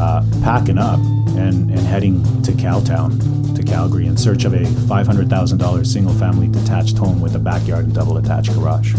uh, 0.00 0.24
packing 0.40 0.78
up 0.78 1.00
and, 1.34 1.68
and 1.68 1.80
heading 1.80 2.22
to 2.44 2.52
Cowtown, 2.52 3.56
to 3.56 3.62
Calgary, 3.64 4.06
in 4.06 4.16
search 4.16 4.44
of 4.44 4.54
a 4.54 4.58
$500,000 4.58 5.84
single 5.84 6.14
family 6.14 6.46
detached 6.46 6.96
home 6.96 7.20
with 7.20 7.34
a 7.34 7.40
backyard 7.40 7.86
and 7.86 7.92
double 7.92 8.18
attached 8.18 8.54
garage. 8.54 8.94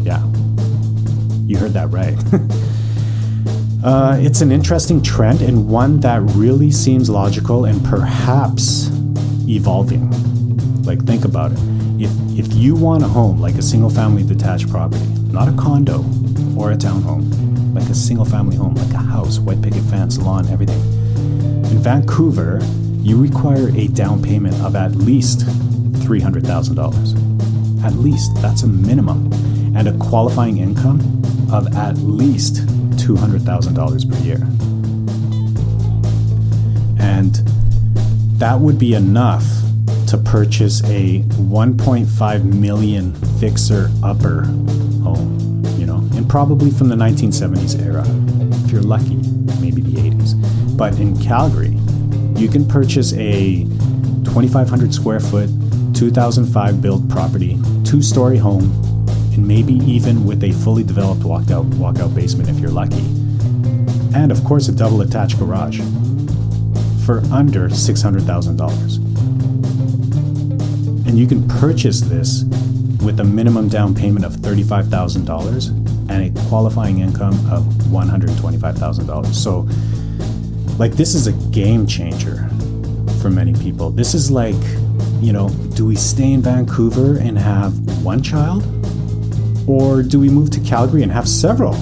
Yeah, 0.00 0.24
you 1.44 1.58
heard 1.58 1.74
that 1.74 1.90
right. 1.90 2.16
uh, 3.84 4.16
it's 4.18 4.40
an 4.40 4.50
interesting 4.50 5.02
trend 5.02 5.42
and 5.42 5.68
one 5.68 6.00
that 6.00 6.22
really 6.22 6.70
seems 6.70 7.10
logical 7.10 7.66
and 7.66 7.84
perhaps 7.84 8.88
evolving. 9.46 10.10
Like, 10.84 11.04
think 11.04 11.26
about 11.26 11.52
it. 11.52 11.58
If, 12.00 12.10
if 12.38 12.54
you 12.54 12.74
want 12.74 13.04
a 13.04 13.08
home 13.08 13.42
like 13.42 13.56
a 13.56 13.62
single 13.62 13.90
family 13.90 14.24
detached 14.24 14.70
property, 14.70 15.04
not 15.30 15.48
a 15.48 15.52
condo, 15.52 16.02
or 16.58 16.72
a 16.72 16.76
townhome, 16.76 17.74
like 17.74 17.88
a 17.88 17.94
single 17.94 18.24
family 18.24 18.56
home, 18.56 18.74
like 18.74 18.92
a 18.94 18.98
house, 18.98 19.38
white 19.38 19.62
picket 19.62 19.84
fence, 19.84 20.18
lawn, 20.18 20.48
everything. 20.48 20.80
In 21.70 21.78
Vancouver, 21.78 22.58
you 23.00 23.16
require 23.20 23.68
a 23.76 23.86
down 23.88 24.22
payment 24.22 24.54
of 24.62 24.74
at 24.74 24.96
least 24.96 25.40
$300,000. 25.40 27.84
At 27.84 27.92
least, 27.94 28.34
that's 28.36 28.62
a 28.62 28.66
minimum. 28.66 29.30
And 29.76 29.88
a 29.88 29.92
qualifying 29.98 30.56
income 30.58 31.00
of 31.52 31.76
at 31.76 31.98
least 31.98 32.66
$200,000 32.96 34.10
per 34.10 34.18
year. 34.24 34.40
And 36.98 37.34
that 38.38 38.58
would 38.58 38.78
be 38.78 38.94
enough 38.94 39.44
to 40.08 40.16
purchase 40.18 40.82
a 40.84 41.22
1.5 41.22 42.44
million 42.54 43.14
fixer 43.38 43.90
upper 44.02 44.44
home 45.02 45.45
probably 46.28 46.70
from 46.70 46.88
the 46.88 46.96
1970s 46.96 47.80
era. 47.84 48.04
If 48.64 48.70
you're 48.70 48.82
lucky, 48.82 49.16
maybe 49.60 49.80
the 49.82 49.96
80s. 50.00 50.76
But 50.76 50.98
in 50.98 51.18
Calgary, 51.22 51.78
you 52.38 52.48
can 52.48 52.66
purchase 52.66 53.12
a 53.14 53.64
2,500 54.24 54.92
square 54.92 55.20
foot, 55.20 55.48
2005 55.94 56.82
built 56.82 57.08
property, 57.08 57.58
two 57.84 58.02
story 58.02 58.36
home, 58.36 58.64
and 59.32 59.46
maybe 59.46 59.74
even 59.74 60.24
with 60.26 60.42
a 60.44 60.52
fully 60.52 60.82
developed 60.82 61.22
walkout 61.22 61.70
walkout 61.74 62.14
basement 62.14 62.48
if 62.48 62.58
you're 62.58 62.70
lucky. 62.70 63.04
And 64.14 64.30
of 64.32 64.42
course, 64.44 64.68
a 64.68 64.72
double 64.72 65.00
attached 65.02 65.38
garage 65.38 65.80
for 67.04 67.20
under 67.32 67.68
$600,000. 67.68 68.96
And 71.06 71.18
you 71.18 71.26
can 71.26 71.46
purchase 71.48 72.00
this 72.00 72.44
with 73.02 73.20
a 73.20 73.24
minimum 73.24 73.68
down 73.68 73.94
payment 73.94 74.24
of 74.24 74.32
$35,000 74.32 75.85
and 76.08 76.36
a 76.36 76.48
qualifying 76.48 77.00
income 77.00 77.34
of 77.50 77.64
$125,000. 77.90 79.34
So, 79.34 79.68
like, 80.78 80.92
this 80.92 81.14
is 81.14 81.26
a 81.26 81.32
game 81.50 81.86
changer 81.86 82.48
for 83.20 83.30
many 83.30 83.54
people. 83.54 83.90
This 83.90 84.14
is 84.14 84.30
like, 84.30 84.54
you 85.20 85.32
know, 85.32 85.48
do 85.74 85.86
we 85.86 85.96
stay 85.96 86.32
in 86.32 86.42
Vancouver 86.42 87.18
and 87.18 87.38
have 87.38 87.72
one 88.04 88.22
child? 88.22 88.64
Or 89.68 90.02
do 90.02 90.20
we 90.20 90.28
move 90.28 90.50
to 90.50 90.60
Calgary 90.60 91.02
and 91.02 91.10
have 91.10 91.28
several? 91.28 91.74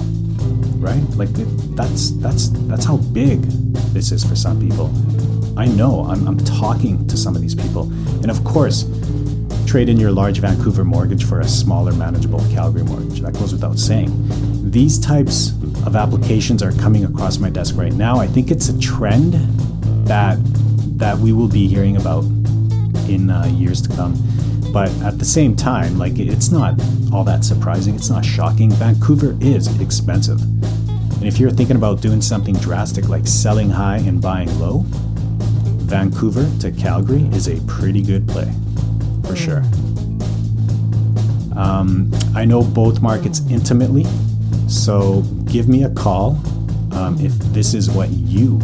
Right? 0.79 1.03
Like 1.15 1.29
that's 1.75 2.11
that's 2.11 2.49
that's 2.67 2.85
how 2.85 2.97
big 2.97 3.41
this 3.93 4.11
is 4.11 4.23
for 4.23 4.35
some 4.35 4.59
people. 4.59 4.91
I 5.57 5.65
know 5.65 6.05
I'm, 6.05 6.27
I'm 6.27 6.37
talking 6.37 7.07
to 7.07 7.17
some 7.17 7.35
of 7.35 7.41
these 7.41 7.55
people. 7.55 7.83
And 8.21 8.29
of 8.29 8.43
course, 8.43 8.83
trade 9.65 9.89
in 9.89 9.97
your 9.97 10.11
large 10.11 10.39
Vancouver 10.39 10.83
mortgage 10.83 11.25
for 11.25 11.39
a 11.39 11.47
smaller, 11.47 11.91
manageable 11.93 12.39
Calgary 12.51 12.83
mortgage. 12.83 13.21
That 13.21 13.33
goes 13.33 13.51
without 13.51 13.79
saying. 13.79 14.11
These 14.69 14.99
types 14.99 15.51
of 15.85 15.95
applications 15.95 16.63
are 16.63 16.71
coming 16.73 17.05
across 17.05 17.37
my 17.37 17.49
desk 17.49 17.75
right 17.75 17.93
now. 17.93 18.17
I 18.17 18.27
think 18.27 18.51
it's 18.51 18.69
a 18.69 18.79
trend 18.79 19.33
that 20.07 20.37
that 20.97 21.17
we 21.17 21.33
will 21.33 21.49
be 21.49 21.67
hearing 21.67 21.97
about 21.97 22.23
in 23.09 23.29
uh, 23.29 23.45
years 23.47 23.81
to 23.81 23.89
come. 23.89 24.15
But 24.71 24.89
at 25.01 25.19
the 25.19 25.25
same 25.25 25.55
time, 25.55 25.97
like 25.97 26.17
it's 26.17 26.51
not 26.51 26.79
all 27.13 27.23
that 27.23 27.43
surprising. 27.43 27.95
It's 27.95 28.09
not 28.09 28.25
shocking. 28.25 28.71
Vancouver 28.71 29.37
is 29.41 29.79
expensive. 29.81 30.41
And 30.41 31.27
if 31.27 31.39
you're 31.39 31.51
thinking 31.51 31.75
about 31.75 32.01
doing 32.01 32.21
something 32.21 32.55
drastic 32.55 33.07
like 33.07 33.25
selling 33.25 33.69
high 33.69 33.97
and 33.97 34.21
buying 34.21 34.59
low, 34.59 34.83
Vancouver 35.85 36.49
to 36.59 36.71
Calgary 36.71 37.23
is 37.33 37.47
a 37.47 37.61
pretty 37.67 38.01
good 38.01 38.27
play, 38.27 38.51
for 39.25 39.35
sure. 39.35 39.63
Um, 41.55 42.11
I 42.35 42.45
know 42.45 42.63
both 42.63 43.01
markets 43.01 43.41
intimately, 43.49 44.05
so 44.67 45.21
give 45.45 45.67
me 45.67 45.83
a 45.83 45.89
call 45.89 46.41
um, 46.91 47.17
if 47.19 47.33
this 47.53 47.73
is 47.73 47.89
what 47.89 48.09
you 48.09 48.59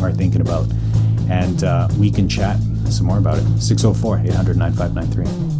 are 0.00 0.12
thinking 0.12 0.40
about, 0.40 0.66
and 1.30 1.64
uh, 1.64 1.88
we 1.98 2.10
can 2.10 2.28
chat 2.28 2.58
some 2.88 3.06
more 3.06 3.18
about 3.18 3.38
it. 3.38 3.60
604 3.60 4.20
800 4.26 4.56
9593. 4.56 5.50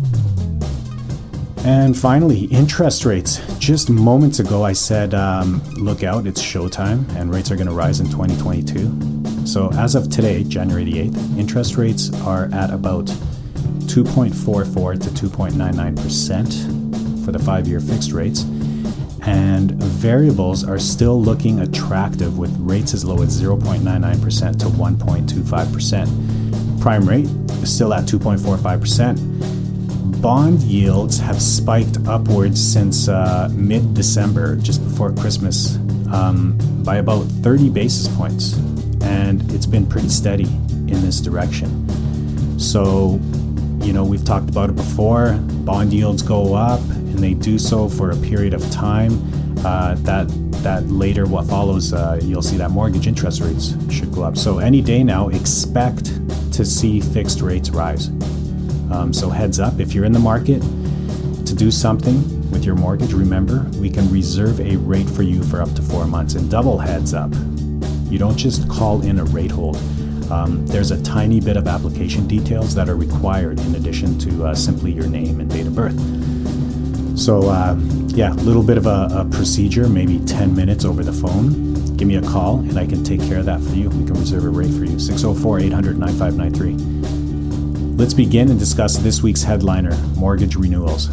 And 1.65 1.97
finally, 1.97 2.45
interest 2.47 3.05
rates. 3.05 3.39
Just 3.59 3.91
moments 3.91 4.39
ago, 4.41 4.65
I 4.65 4.73
said, 4.73 5.13
um, 5.13 5.63
look 5.75 6.03
out, 6.03 6.27
it's 6.27 6.43
showtime, 6.43 7.07
and 7.17 7.33
rates 7.33 7.51
are 7.51 7.57
going 7.57 7.67
to 7.67 7.75
rise 7.75 8.01
in 8.01 8.07
2022. 8.07 9.47
So, 9.47 9.71
as 9.75 9.95
of 9.95 10.09
today, 10.09 10.43
January 10.43 10.85
the 10.85 11.11
8th, 11.11 11.39
interest 11.39 11.77
rates 11.77 12.11
are 12.23 12.49
at 12.55 12.71
about 12.71 13.13
2.44 13.95 15.03
to 15.03 15.09
2.99% 15.29 17.25
for 17.25 17.33
the 17.33 17.39
five 17.39 17.67
year 17.67 17.81
fixed 17.81 18.13
rates. 18.13 18.45
And 19.23 19.73
variables 19.73 20.65
are 20.65 20.79
still 20.79 21.21
looking 21.21 21.61
attractive 21.61 22.39
with 22.39 22.57
rates 22.59 22.95
as 22.95 23.05
low 23.05 23.21
as 23.23 23.43
0.99% 23.43 24.59
to 24.61 24.67
1.25%. 24.67 26.81
Prime 26.81 27.09
rate 27.09 27.27
is 27.63 27.75
still 27.75 27.93
at 27.93 28.05
2.45% 28.05 29.61
bond 30.21 30.61
yields 30.63 31.19
have 31.19 31.41
spiked 31.41 31.97
upwards 32.07 32.61
since 32.61 33.09
uh, 33.09 33.49
mid 33.53 33.95
December, 33.95 34.57
just 34.57 34.83
before 34.85 35.13
Christmas, 35.13 35.77
um, 36.13 36.59
by 36.85 36.97
about 36.97 37.23
30 37.43 37.71
basis 37.71 38.09
points. 38.17 38.55
And 39.03 39.51
it's 39.53 39.67
been 39.67 39.87
pretty 39.87 40.11
steady 40.11 40.45
in 40.45 41.01
this 41.01 41.21
direction. 41.21 41.89
So, 42.59 43.19
you 43.83 43.93
know, 43.93 44.05
we've 44.05 44.25
talked 44.25 44.49
about 44.49 44.71
it 44.71 44.77
before. 44.77 45.33
Bond 45.65 45.93
yields 45.93 46.23
go 46.23 46.55
up, 46.55 46.81
and 46.81 47.19
they 47.19 47.35
do 47.35 47.59
so 47.59 47.89
for 47.89 48.11
a 48.11 48.17
period 48.17 48.55
of 48.55 48.69
time. 48.71 49.13
Uh, 49.65 49.95
that 50.01 50.29
that 50.63 50.87
later, 50.89 51.27
what 51.27 51.47
follows, 51.47 51.93
uh, 51.93 52.21
you'll 52.23 52.43
see 52.43 52.57
that 52.59 52.71
mortgage 52.71 53.07
interest 53.07 53.41
rates 53.41 53.75
should 53.91 54.13
go 54.13 54.23
up. 54.23 54.37
So 54.37 54.59
any 54.59 54.83
day 54.83 55.03
now, 55.03 55.29
expect 55.29 56.07
to 56.53 56.65
see 56.65 57.01
fixed 57.01 57.41
rates 57.41 57.71
rise. 57.71 58.09
Um, 58.91 59.13
so, 59.13 59.31
heads 59.31 59.61
up 59.61 59.81
if 59.81 59.95
you're 59.95 60.05
in 60.05 60.13
the 60.13 60.19
market 60.19 60.61
to 61.47 61.55
do 61.55 61.71
something 61.71 62.51
with 62.51 62.65
your 62.65 62.75
mortgage, 62.75 63.13
remember 63.13 63.67
we 63.79 63.89
can 63.89 64.11
reserve 64.13 64.61
a 64.61 64.77
rate 64.77 65.09
for 65.09 65.23
you 65.23 65.43
for 65.45 65.63
up 65.63 65.73
to 65.75 65.83
four 65.83 66.07
months. 66.07 66.35
And 66.35 66.51
double 66.51 66.79
heads 66.79 67.15
up, 67.15 67.33
you 68.11 68.19
don't 68.19 68.37
just 68.37 68.69
call 68.69 69.03
in 69.03 69.21
a 69.21 69.25
rate 69.25 69.51
hold. 69.51 69.77
Um, 70.31 70.67
there's 70.67 70.91
a 70.93 71.03
tiny 71.03 71.41
bit 71.41 71.57
of 71.57 71.67
application 71.67 72.29
details 72.29 72.75
that 72.77 72.89
are 72.89 72.97
required 72.97 73.59
in 73.61 73.75
addition 73.75 74.19
to 74.21 74.47
uh, 74.47 74.55
simply 74.55 74.93
your 74.93 75.09
name 75.09 75.41
and 75.41 75.51
date 75.51 75.67
of 75.67 75.75
birth. 75.75 75.99
So, 77.19 77.49
uh, 77.49 77.77
yeah, 78.09 78.33
a 78.33 78.35
little 78.35 78.63
bit 78.63 78.79
of 78.79 78.87
a, 78.87 79.09
a, 79.13 79.25
procedure, 79.25 79.89
maybe 79.89 80.21
10 80.21 80.55
minutes 80.55 80.85
over 80.85 81.03
the 81.03 81.13
phone. 81.13 81.97
Give 81.97 82.07
me 82.09 82.17
a 82.17 82.23
call 82.23 82.61
and 82.61 82.79
I 82.79 82.87
can 82.87 83.03
take 83.05 83.21
care 83.21 83.39
of 83.39 83.47
that 83.47 83.61
for 83.61 83.75
you. 83.75 83.91
We 83.91 84.05
can 84.07 84.15
reserve 84.15 84.45
a 84.45 84.49
rate 84.49 84.73
for 84.73 84.85
you. 84.85 84.99
604 84.99 85.61
800 85.61 85.99
9593. 85.99 87.97
Let's 87.97 88.15
begin 88.15 88.51
and 88.51 88.59
discuss 88.59 88.97
this 88.97 89.23
week's 89.23 89.43
headliner 89.43 89.95
mortgage 90.17 90.57
renewals. 90.57 91.09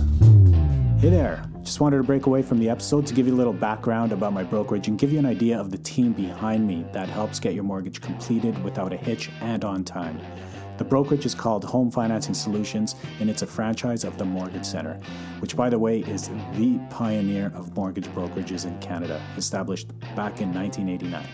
Hey 1.01 1.09
there. 1.09 1.43
Just 1.67 1.81
wanted 1.81 1.97
to 1.97 2.03
break 2.03 2.27
away 2.27 2.41
from 2.43 2.59
the 2.59 2.69
episode 2.69 3.05
to 3.07 3.13
give 3.13 3.27
you 3.27 3.33
a 3.33 3.35
little 3.35 3.51
background 3.51 4.13
about 4.13 4.31
my 4.31 4.41
brokerage 4.41 4.87
and 4.87 4.97
give 4.97 5.11
you 5.11 5.19
an 5.19 5.25
idea 5.25 5.59
of 5.59 5.69
the 5.69 5.77
team 5.77 6.13
behind 6.13 6.65
me 6.65 6.85
that 6.93 7.09
helps 7.09 7.41
get 7.41 7.55
your 7.55 7.65
mortgage 7.65 7.99
completed 7.99 8.63
without 8.63 8.93
a 8.93 8.95
hitch 8.95 9.29
and 9.41 9.65
on 9.65 9.83
time. 9.83 10.17
The 10.77 10.85
brokerage 10.85 11.25
is 11.25 11.35
called 11.35 11.65
Home 11.65 11.91
Financing 11.91 12.35
Solutions, 12.35 12.95
and 13.19 13.29
it's 13.29 13.41
a 13.41 13.45
franchise 13.45 14.05
of 14.05 14.17
the 14.17 14.23
Mortgage 14.23 14.63
Center, 14.63 14.97
which, 15.39 15.57
by 15.57 15.69
the 15.69 15.77
way, 15.77 15.99
is 15.99 16.29
the 16.53 16.79
pioneer 16.89 17.51
of 17.53 17.75
mortgage 17.75 18.07
brokerages 18.07 18.65
in 18.65 18.79
Canada, 18.79 19.21
established 19.35 19.89
back 20.15 20.39
in 20.39 20.53
1989. 20.53 21.27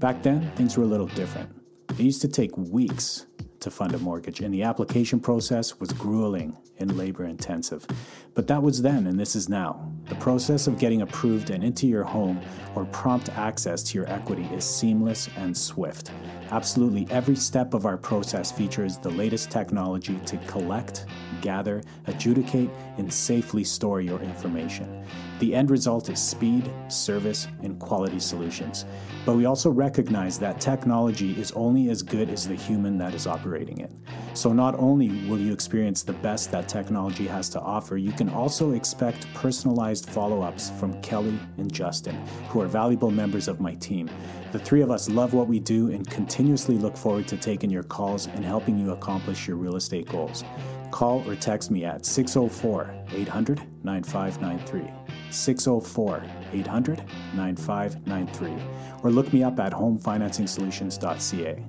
Back 0.00 0.22
then, 0.22 0.50
things 0.54 0.76
were 0.76 0.84
a 0.84 0.86
little 0.86 1.06
different. 1.06 1.48
It 1.88 2.00
used 2.00 2.20
to 2.20 2.28
take 2.28 2.54
weeks 2.58 3.24
to 3.62 3.70
fund 3.70 3.94
a 3.94 3.98
mortgage, 3.98 4.40
and 4.40 4.52
the 4.52 4.62
application 4.62 5.20
process 5.20 5.80
was 5.80 5.92
grueling 5.92 6.56
and 6.78 6.96
labor 6.96 7.24
intensive. 7.24 7.86
But 8.34 8.46
that 8.48 8.62
was 8.62 8.82
then, 8.82 9.06
and 9.06 9.18
this 9.18 9.34
is 9.34 9.48
now. 9.48 9.91
The 10.12 10.18
process 10.18 10.66
of 10.66 10.78
getting 10.78 11.00
approved 11.00 11.48
and 11.48 11.64
into 11.64 11.86
your 11.86 12.04
home 12.04 12.38
or 12.74 12.84
prompt 12.84 13.30
access 13.30 13.82
to 13.84 13.96
your 13.96 14.06
equity 14.10 14.44
is 14.52 14.62
seamless 14.62 15.30
and 15.38 15.56
swift. 15.56 16.10
Absolutely 16.50 17.06
every 17.08 17.34
step 17.34 17.72
of 17.72 17.86
our 17.86 17.96
process 17.96 18.52
features 18.52 18.98
the 18.98 19.08
latest 19.08 19.50
technology 19.50 20.20
to 20.26 20.36
collect, 20.46 21.06
gather, 21.40 21.80
adjudicate, 22.08 22.68
and 22.98 23.10
safely 23.10 23.64
store 23.64 24.02
your 24.02 24.20
information. 24.20 25.02
The 25.38 25.54
end 25.54 25.70
result 25.70 26.10
is 26.10 26.20
speed, 26.20 26.70
service, 26.88 27.48
and 27.62 27.78
quality 27.80 28.20
solutions. 28.20 28.84
But 29.24 29.36
we 29.36 29.46
also 29.46 29.70
recognize 29.70 30.38
that 30.40 30.60
technology 30.60 31.32
is 31.40 31.52
only 31.52 31.88
as 31.88 32.02
good 32.02 32.28
as 32.28 32.46
the 32.46 32.54
human 32.54 32.98
that 32.98 33.14
is 33.14 33.26
operating 33.26 33.78
it. 33.78 33.90
So 34.34 34.52
not 34.52 34.74
only 34.78 35.08
will 35.28 35.38
you 35.38 35.52
experience 35.52 36.02
the 36.02 36.12
best 36.12 36.52
that 36.52 36.68
technology 36.68 37.26
has 37.26 37.48
to 37.50 37.60
offer, 37.60 37.96
you 37.96 38.12
can 38.12 38.28
also 38.28 38.72
expect 38.72 39.32
personalized 39.34 40.01
follow 40.08 40.42
ups 40.42 40.70
from 40.78 41.00
Kelly 41.02 41.38
and 41.58 41.72
Justin, 41.72 42.16
who 42.48 42.60
are 42.60 42.66
valuable 42.66 43.10
members 43.10 43.48
of 43.48 43.60
my 43.60 43.74
team. 43.74 44.10
The 44.52 44.58
three 44.58 44.82
of 44.82 44.90
us 44.90 45.08
love 45.08 45.34
what 45.34 45.48
we 45.48 45.60
do 45.60 45.90
and 45.90 46.08
continuously 46.08 46.76
look 46.76 46.96
forward 46.96 47.26
to 47.28 47.36
taking 47.36 47.70
your 47.70 47.82
calls 47.82 48.26
and 48.26 48.44
helping 48.44 48.78
you 48.78 48.92
accomplish 48.92 49.48
your 49.48 49.56
real 49.56 49.76
estate 49.76 50.08
goals. 50.08 50.44
Call 50.90 51.28
or 51.28 51.34
text 51.34 51.70
me 51.70 51.84
at 51.84 52.04
604 52.04 52.94
800 53.12 53.62
9593. 53.82 54.92
604 55.30 56.22
800 56.52 57.04
9593. 57.34 58.54
Or 59.02 59.10
look 59.10 59.32
me 59.32 59.42
up 59.42 59.58
at 59.58 59.72
homefinancingsolutions.ca. 59.72 61.64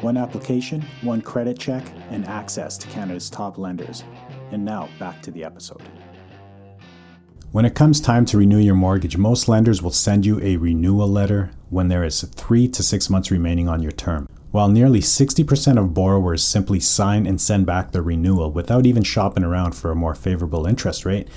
One 0.00 0.16
application, 0.16 0.82
one 1.02 1.20
credit 1.20 1.58
check, 1.58 1.84
and 2.10 2.26
access 2.26 2.76
to 2.78 2.88
Canada's 2.88 3.30
top 3.30 3.58
lenders. 3.58 4.04
And 4.50 4.64
now 4.64 4.88
back 4.98 5.22
to 5.22 5.30
the 5.30 5.44
episode. 5.44 5.82
When 7.54 7.64
it 7.64 7.76
comes 7.76 8.00
time 8.00 8.24
to 8.24 8.36
renew 8.36 8.58
your 8.58 8.74
mortgage, 8.74 9.16
most 9.16 9.48
lenders 9.48 9.80
will 9.80 9.92
send 9.92 10.26
you 10.26 10.40
a 10.42 10.56
renewal 10.56 11.06
letter 11.06 11.52
when 11.70 11.86
there 11.86 12.02
is 12.02 12.22
three 12.22 12.66
to 12.66 12.82
six 12.82 13.08
months 13.08 13.30
remaining 13.30 13.68
on 13.68 13.80
your 13.80 13.92
term. 13.92 14.28
While 14.50 14.66
nearly 14.66 14.98
60% 14.98 15.78
of 15.78 15.94
borrowers 15.94 16.42
simply 16.42 16.80
sign 16.80 17.28
and 17.28 17.40
send 17.40 17.64
back 17.64 17.92
their 17.92 18.02
renewal 18.02 18.50
without 18.50 18.86
even 18.86 19.04
shopping 19.04 19.44
around 19.44 19.76
for 19.76 19.92
a 19.92 19.94
more 19.94 20.16
favorable 20.16 20.66
interest 20.66 21.04
rate, 21.04 21.28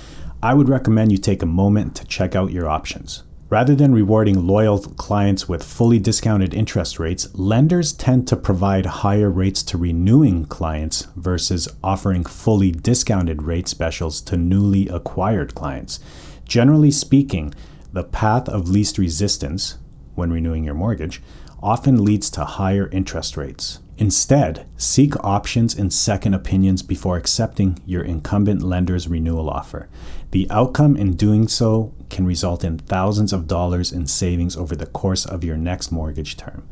I 0.42 0.54
would 0.54 0.68
recommend 0.68 1.12
you 1.12 1.18
take 1.18 1.40
a 1.40 1.46
moment 1.46 1.94
to 1.94 2.04
check 2.04 2.34
out 2.34 2.50
your 2.50 2.68
options. 2.68 3.22
Rather 3.50 3.74
than 3.74 3.94
rewarding 3.94 4.46
loyal 4.46 4.78
clients 4.78 5.48
with 5.48 5.64
fully 5.64 5.98
discounted 5.98 6.52
interest 6.52 6.98
rates, 6.98 7.34
lenders 7.34 7.94
tend 7.94 8.28
to 8.28 8.36
provide 8.36 8.84
higher 8.84 9.30
rates 9.30 9.62
to 9.62 9.78
renewing 9.78 10.44
clients 10.44 11.06
versus 11.16 11.66
offering 11.82 12.24
fully 12.24 12.70
discounted 12.70 13.42
rate 13.42 13.66
specials 13.66 14.20
to 14.20 14.36
newly 14.36 14.86
acquired 14.88 15.54
clients. 15.54 15.98
Generally 16.44 16.90
speaking, 16.90 17.54
the 17.90 18.04
path 18.04 18.50
of 18.50 18.68
least 18.68 18.98
resistance 18.98 19.78
when 20.14 20.30
renewing 20.30 20.64
your 20.64 20.74
mortgage 20.74 21.22
often 21.62 22.04
leads 22.04 22.28
to 22.28 22.44
higher 22.44 22.90
interest 22.92 23.38
rates. 23.38 23.78
Instead, 23.96 24.66
seek 24.76 25.16
options 25.24 25.74
and 25.74 25.92
second 25.92 26.34
opinions 26.34 26.82
before 26.82 27.16
accepting 27.16 27.78
your 27.86 28.02
incumbent 28.02 28.62
lender's 28.62 29.08
renewal 29.08 29.48
offer. 29.48 29.88
The 30.32 30.48
outcome 30.50 30.96
in 30.96 31.16
doing 31.16 31.48
so 31.48 31.94
can 32.10 32.26
result 32.26 32.64
in 32.64 32.78
thousands 32.78 33.32
of 33.32 33.46
dollars 33.46 33.92
in 33.92 34.06
savings 34.06 34.56
over 34.56 34.74
the 34.74 34.86
course 34.86 35.24
of 35.26 35.44
your 35.44 35.56
next 35.56 35.90
mortgage 35.90 36.36
term. 36.36 36.68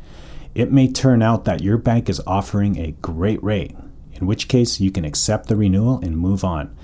It 0.55 0.73
may 0.73 0.91
turn 0.91 1.23
out 1.23 1.45
that 1.45 1.63
your 1.63 1.77
bank 1.77 2.09
is 2.09 2.23
offering 2.27 2.79
a 2.79 2.93
great 2.93 3.43
rate 3.43 3.77
in 4.21 4.27
which 4.27 4.49
case 4.49 4.81
you 4.81 4.91
can 4.91 5.05
accept 5.05 5.49
the 5.49 5.57
renewal 5.57 5.99
and 6.01 6.17
move 6.17 6.45
on. 6.45 6.75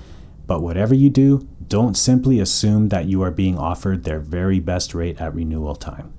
But 0.47 0.61
whatever 0.63 0.95
you 0.95 1.11
do, 1.11 1.49
don't 1.67 1.97
simply 1.97 2.41
assume 2.41 2.89
that 2.91 3.07
you 3.07 3.23
are 3.23 3.31
being 3.31 3.57
offered 3.57 4.05
their 4.05 4.19
very 4.21 4.61
best 4.61 4.95
rate 4.95 5.21
at 5.21 5.35
renewal 5.35 5.75
time. 5.75 6.13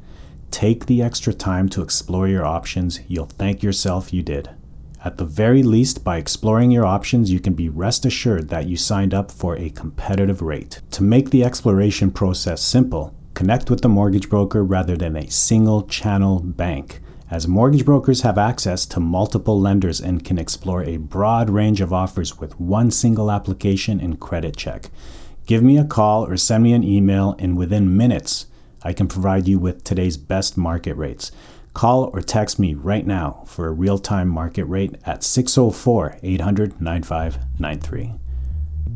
Take 0.49 0.85
the 0.85 1.01
extra 1.01 1.33
time 1.33 1.69
to 1.69 1.81
explore 1.81 2.27
your 2.27 2.45
options. 2.45 2.99
You'll 3.07 3.25
thank 3.25 3.61
yourself 3.61 4.13
you 4.13 4.21
did. 4.21 4.49
At 5.03 5.17
the 5.17 5.25
very 5.25 5.63
least, 5.63 6.03
by 6.03 6.17
exploring 6.17 6.71
your 6.71 6.85
options, 6.85 7.31
you 7.31 7.39
can 7.39 7.53
be 7.53 7.67
rest 7.67 8.05
assured 8.05 8.49
that 8.49 8.67
you 8.67 8.77
signed 8.77 9.13
up 9.13 9.31
for 9.31 9.57
a 9.57 9.69
competitive 9.69 10.41
rate. 10.41 10.81
To 10.91 11.03
make 11.03 11.29
the 11.29 11.43
exploration 11.43 12.09
process 12.09 12.61
simple, 12.61 13.13
connect 13.33 13.69
with 13.69 13.81
the 13.81 13.89
mortgage 13.89 14.29
broker 14.29 14.63
rather 14.63 14.95
than 14.95 15.15
a 15.15 15.29
single 15.29 15.83
channel 15.83 16.39
bank 16.39 17.01
as 17.33 17.47
mortgage 17.47 17.83
brokers 17.83 18.21
have 18.21 18.37
access 18.37 18.85
to 18.85 18.99
multiple 18.99 19.59
lenders 19.59 19.99
and 19.99 20.23
can 20.23 20.37
explore 20.37 20.83
a 20.83 20.97
broad 20.97 21.49
range 21.49 21.81
of 21.81 21.91
offers 21.91 22.39
with 22.39 22.59
one 22.59 22.91
single 22.91 23.31
application 23.31 23.99
and 23.99 24.19
credit 24.19 24.55
check. 24.55 24.91
Give 25.47 25.63
me 25.63 25.79
a 25.79 25.83
call 25.83 26.27
or 26.27 26.37
send 26.37 26.63
me 26.63 26.73
an 26.73 26.83
email, 26.83 27.35
and 27.39 27.57
within 27.57 27.97
minutes, 27.97 28.45
I 28.83 28.93
can 28.93 29.07
provide 29.07 29.47
you 29.47 29.57
with 29.57 29.83
today's 29.83 30.15
best 30.15 30.57
market 30.57 30.93
rates. 30.95 31.31
Call 31.73 32.11
or 32.13 32.21
text 32.21 32.59
me 32.59 32.75
right 32.75 33.05
now 33.05 33.43
for 33.47 33.67
a 33.67 33.71
real 33.71 33.97
time 33.97 34.27
market 34.27 34.65
rate 34.65 34.95
at 35.05 35.23
604 35.23 36.19
800 36.21 36.79
9593. 36.79 38.13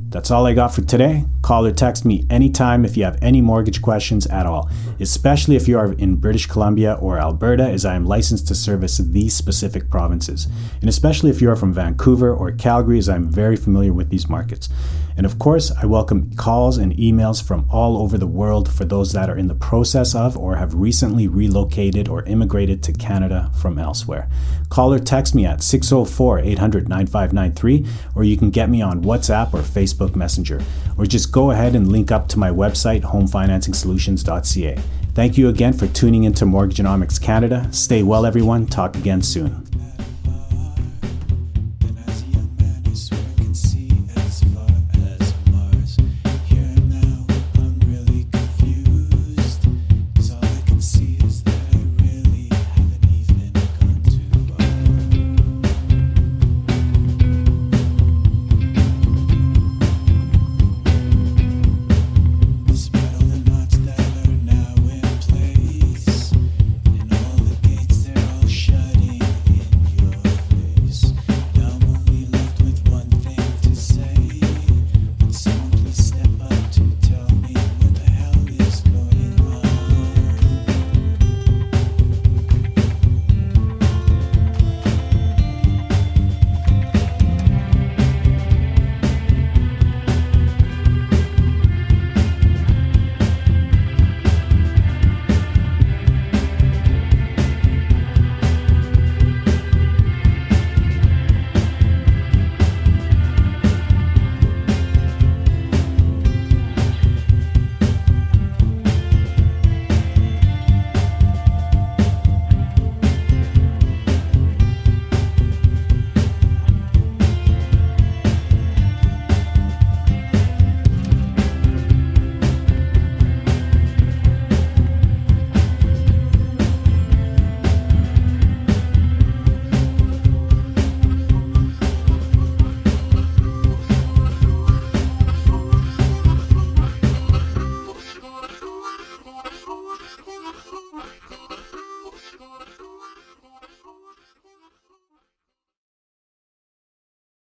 That's 0.09 0.31
all 0.31 0.47
I 0.47 0.53
got 0.53 0.73
for 0.73 0.81
today. 0.81 1.25
Call 1.41 1.65
or 1.65 1.71
text 1.71 2.05
me 2.05 2.25
anytime 2.29 2.85
if 2.85 2.95
you 2.95 3.03
have 3.03 3.19
any 3.21 3.41
mortgage 3.41 3.81
questions 3.81 4.25
at 4.27 4.45
all, 4.45 4.69
especially 5.01 5.57
if 5.57 5.67
you 5.67 5.77
are 5.77 5.93
in 5.93 6.15
British 6.15 6.45
Columbia 6.45 6.93
or 6.93 7.19
Alberta, 7.19 7.63
as 7.63 7.85
I 7.85 7.95
am 7.95 8.05
licensed 8.05 8.47
to 8.47 8.55
service 8.55 8.97
these 8.99 9.33
specific 9.33 9.89
provinces, 9.89 10.47
and 10.79 10.89
especially 10.89 11.29
if 11.29 11.41
you 11.41 11.49
are 11.49 11.55
from 11.57 11.73
Vancouver 11.73 12.33
or 12.33 12.51
Calgary, 12.53 12.97
as 12.97 13.09
I'm 13.09 13.29
very 13.29 13.57
familiar 13.57 13.91
with 13.91 14.09
these 14.09 14.29
markets. 14.29 14.69
And 15.17 15.25
of 15.25 15.39
course, 15.39 15.71
I 15.71 15.87
welcome 15.87 16.31
calls 16.35 16.77
and 16.77 16.93
emails 16.93 17.43
from 17.43 17.65
all 17.71 17.97
over 17.97 18.19
the 18.19 18.27
world 18.27 18.71
for 18.71 18.85
those 18.85 19.13
that 19.13 19.31
are 19.31 19.37
in 19.37 19.47
the 19.47 19.55
process 19.55 20.13
of 20.13 20.37
or 20.37 20.55
have 20.57 20.75
recently 20.75 21.27
relocated 21.27 22.07
or 22.07 22.23
immigrated 22.25 22.83
to 22.83 22.93
Canada 22.93 23.51
from 23.59 23.79
elsewhere. 23.79 24.29
Call 24.69 24.93
or 24.93 24.99
text 24.99 25.33
me 25.33 25.43
at 25.45 25.63
604 25.63 26.39
800 26.39 26.87
9593, 26.87 27.87
or 28.15 28.23
you 28.23 28.37
can 28.37 28.51
get 28.51 28.69
me 28.69 28.83
on 28.83 29.01
WhatsApp 29.01 29.55
or 29.55 29.61
Facebook 29.61 29.76
Messenger, 30.15 30.61
or 30.97 31.05
just 31.05 31.31
go 31.31 31.51
ahead 31.51 31.75
and 31.75 31.91
link 31.91 32.11
up 32.11 32.27
to 32.29 32.39
my 32.39 32.49
website, 32.49 33.01
homefinancingsolutions.ca. 33.01 34.81
Thank 35.13 35.37
you 35.37 35.49
again 35.49 35.73
for 35.73 35.87
tuning 35.87 36.25
into 36.25 36.45
Mortgageonomics 36.45 37.21
Canada. 37.21 37.67
Stay 37.71 38.03
well, 38.03 38.25
everyone. 38.25 38.67
Talk 38.67 38.95
again 38.95 39.21
soon. 39.21 39.66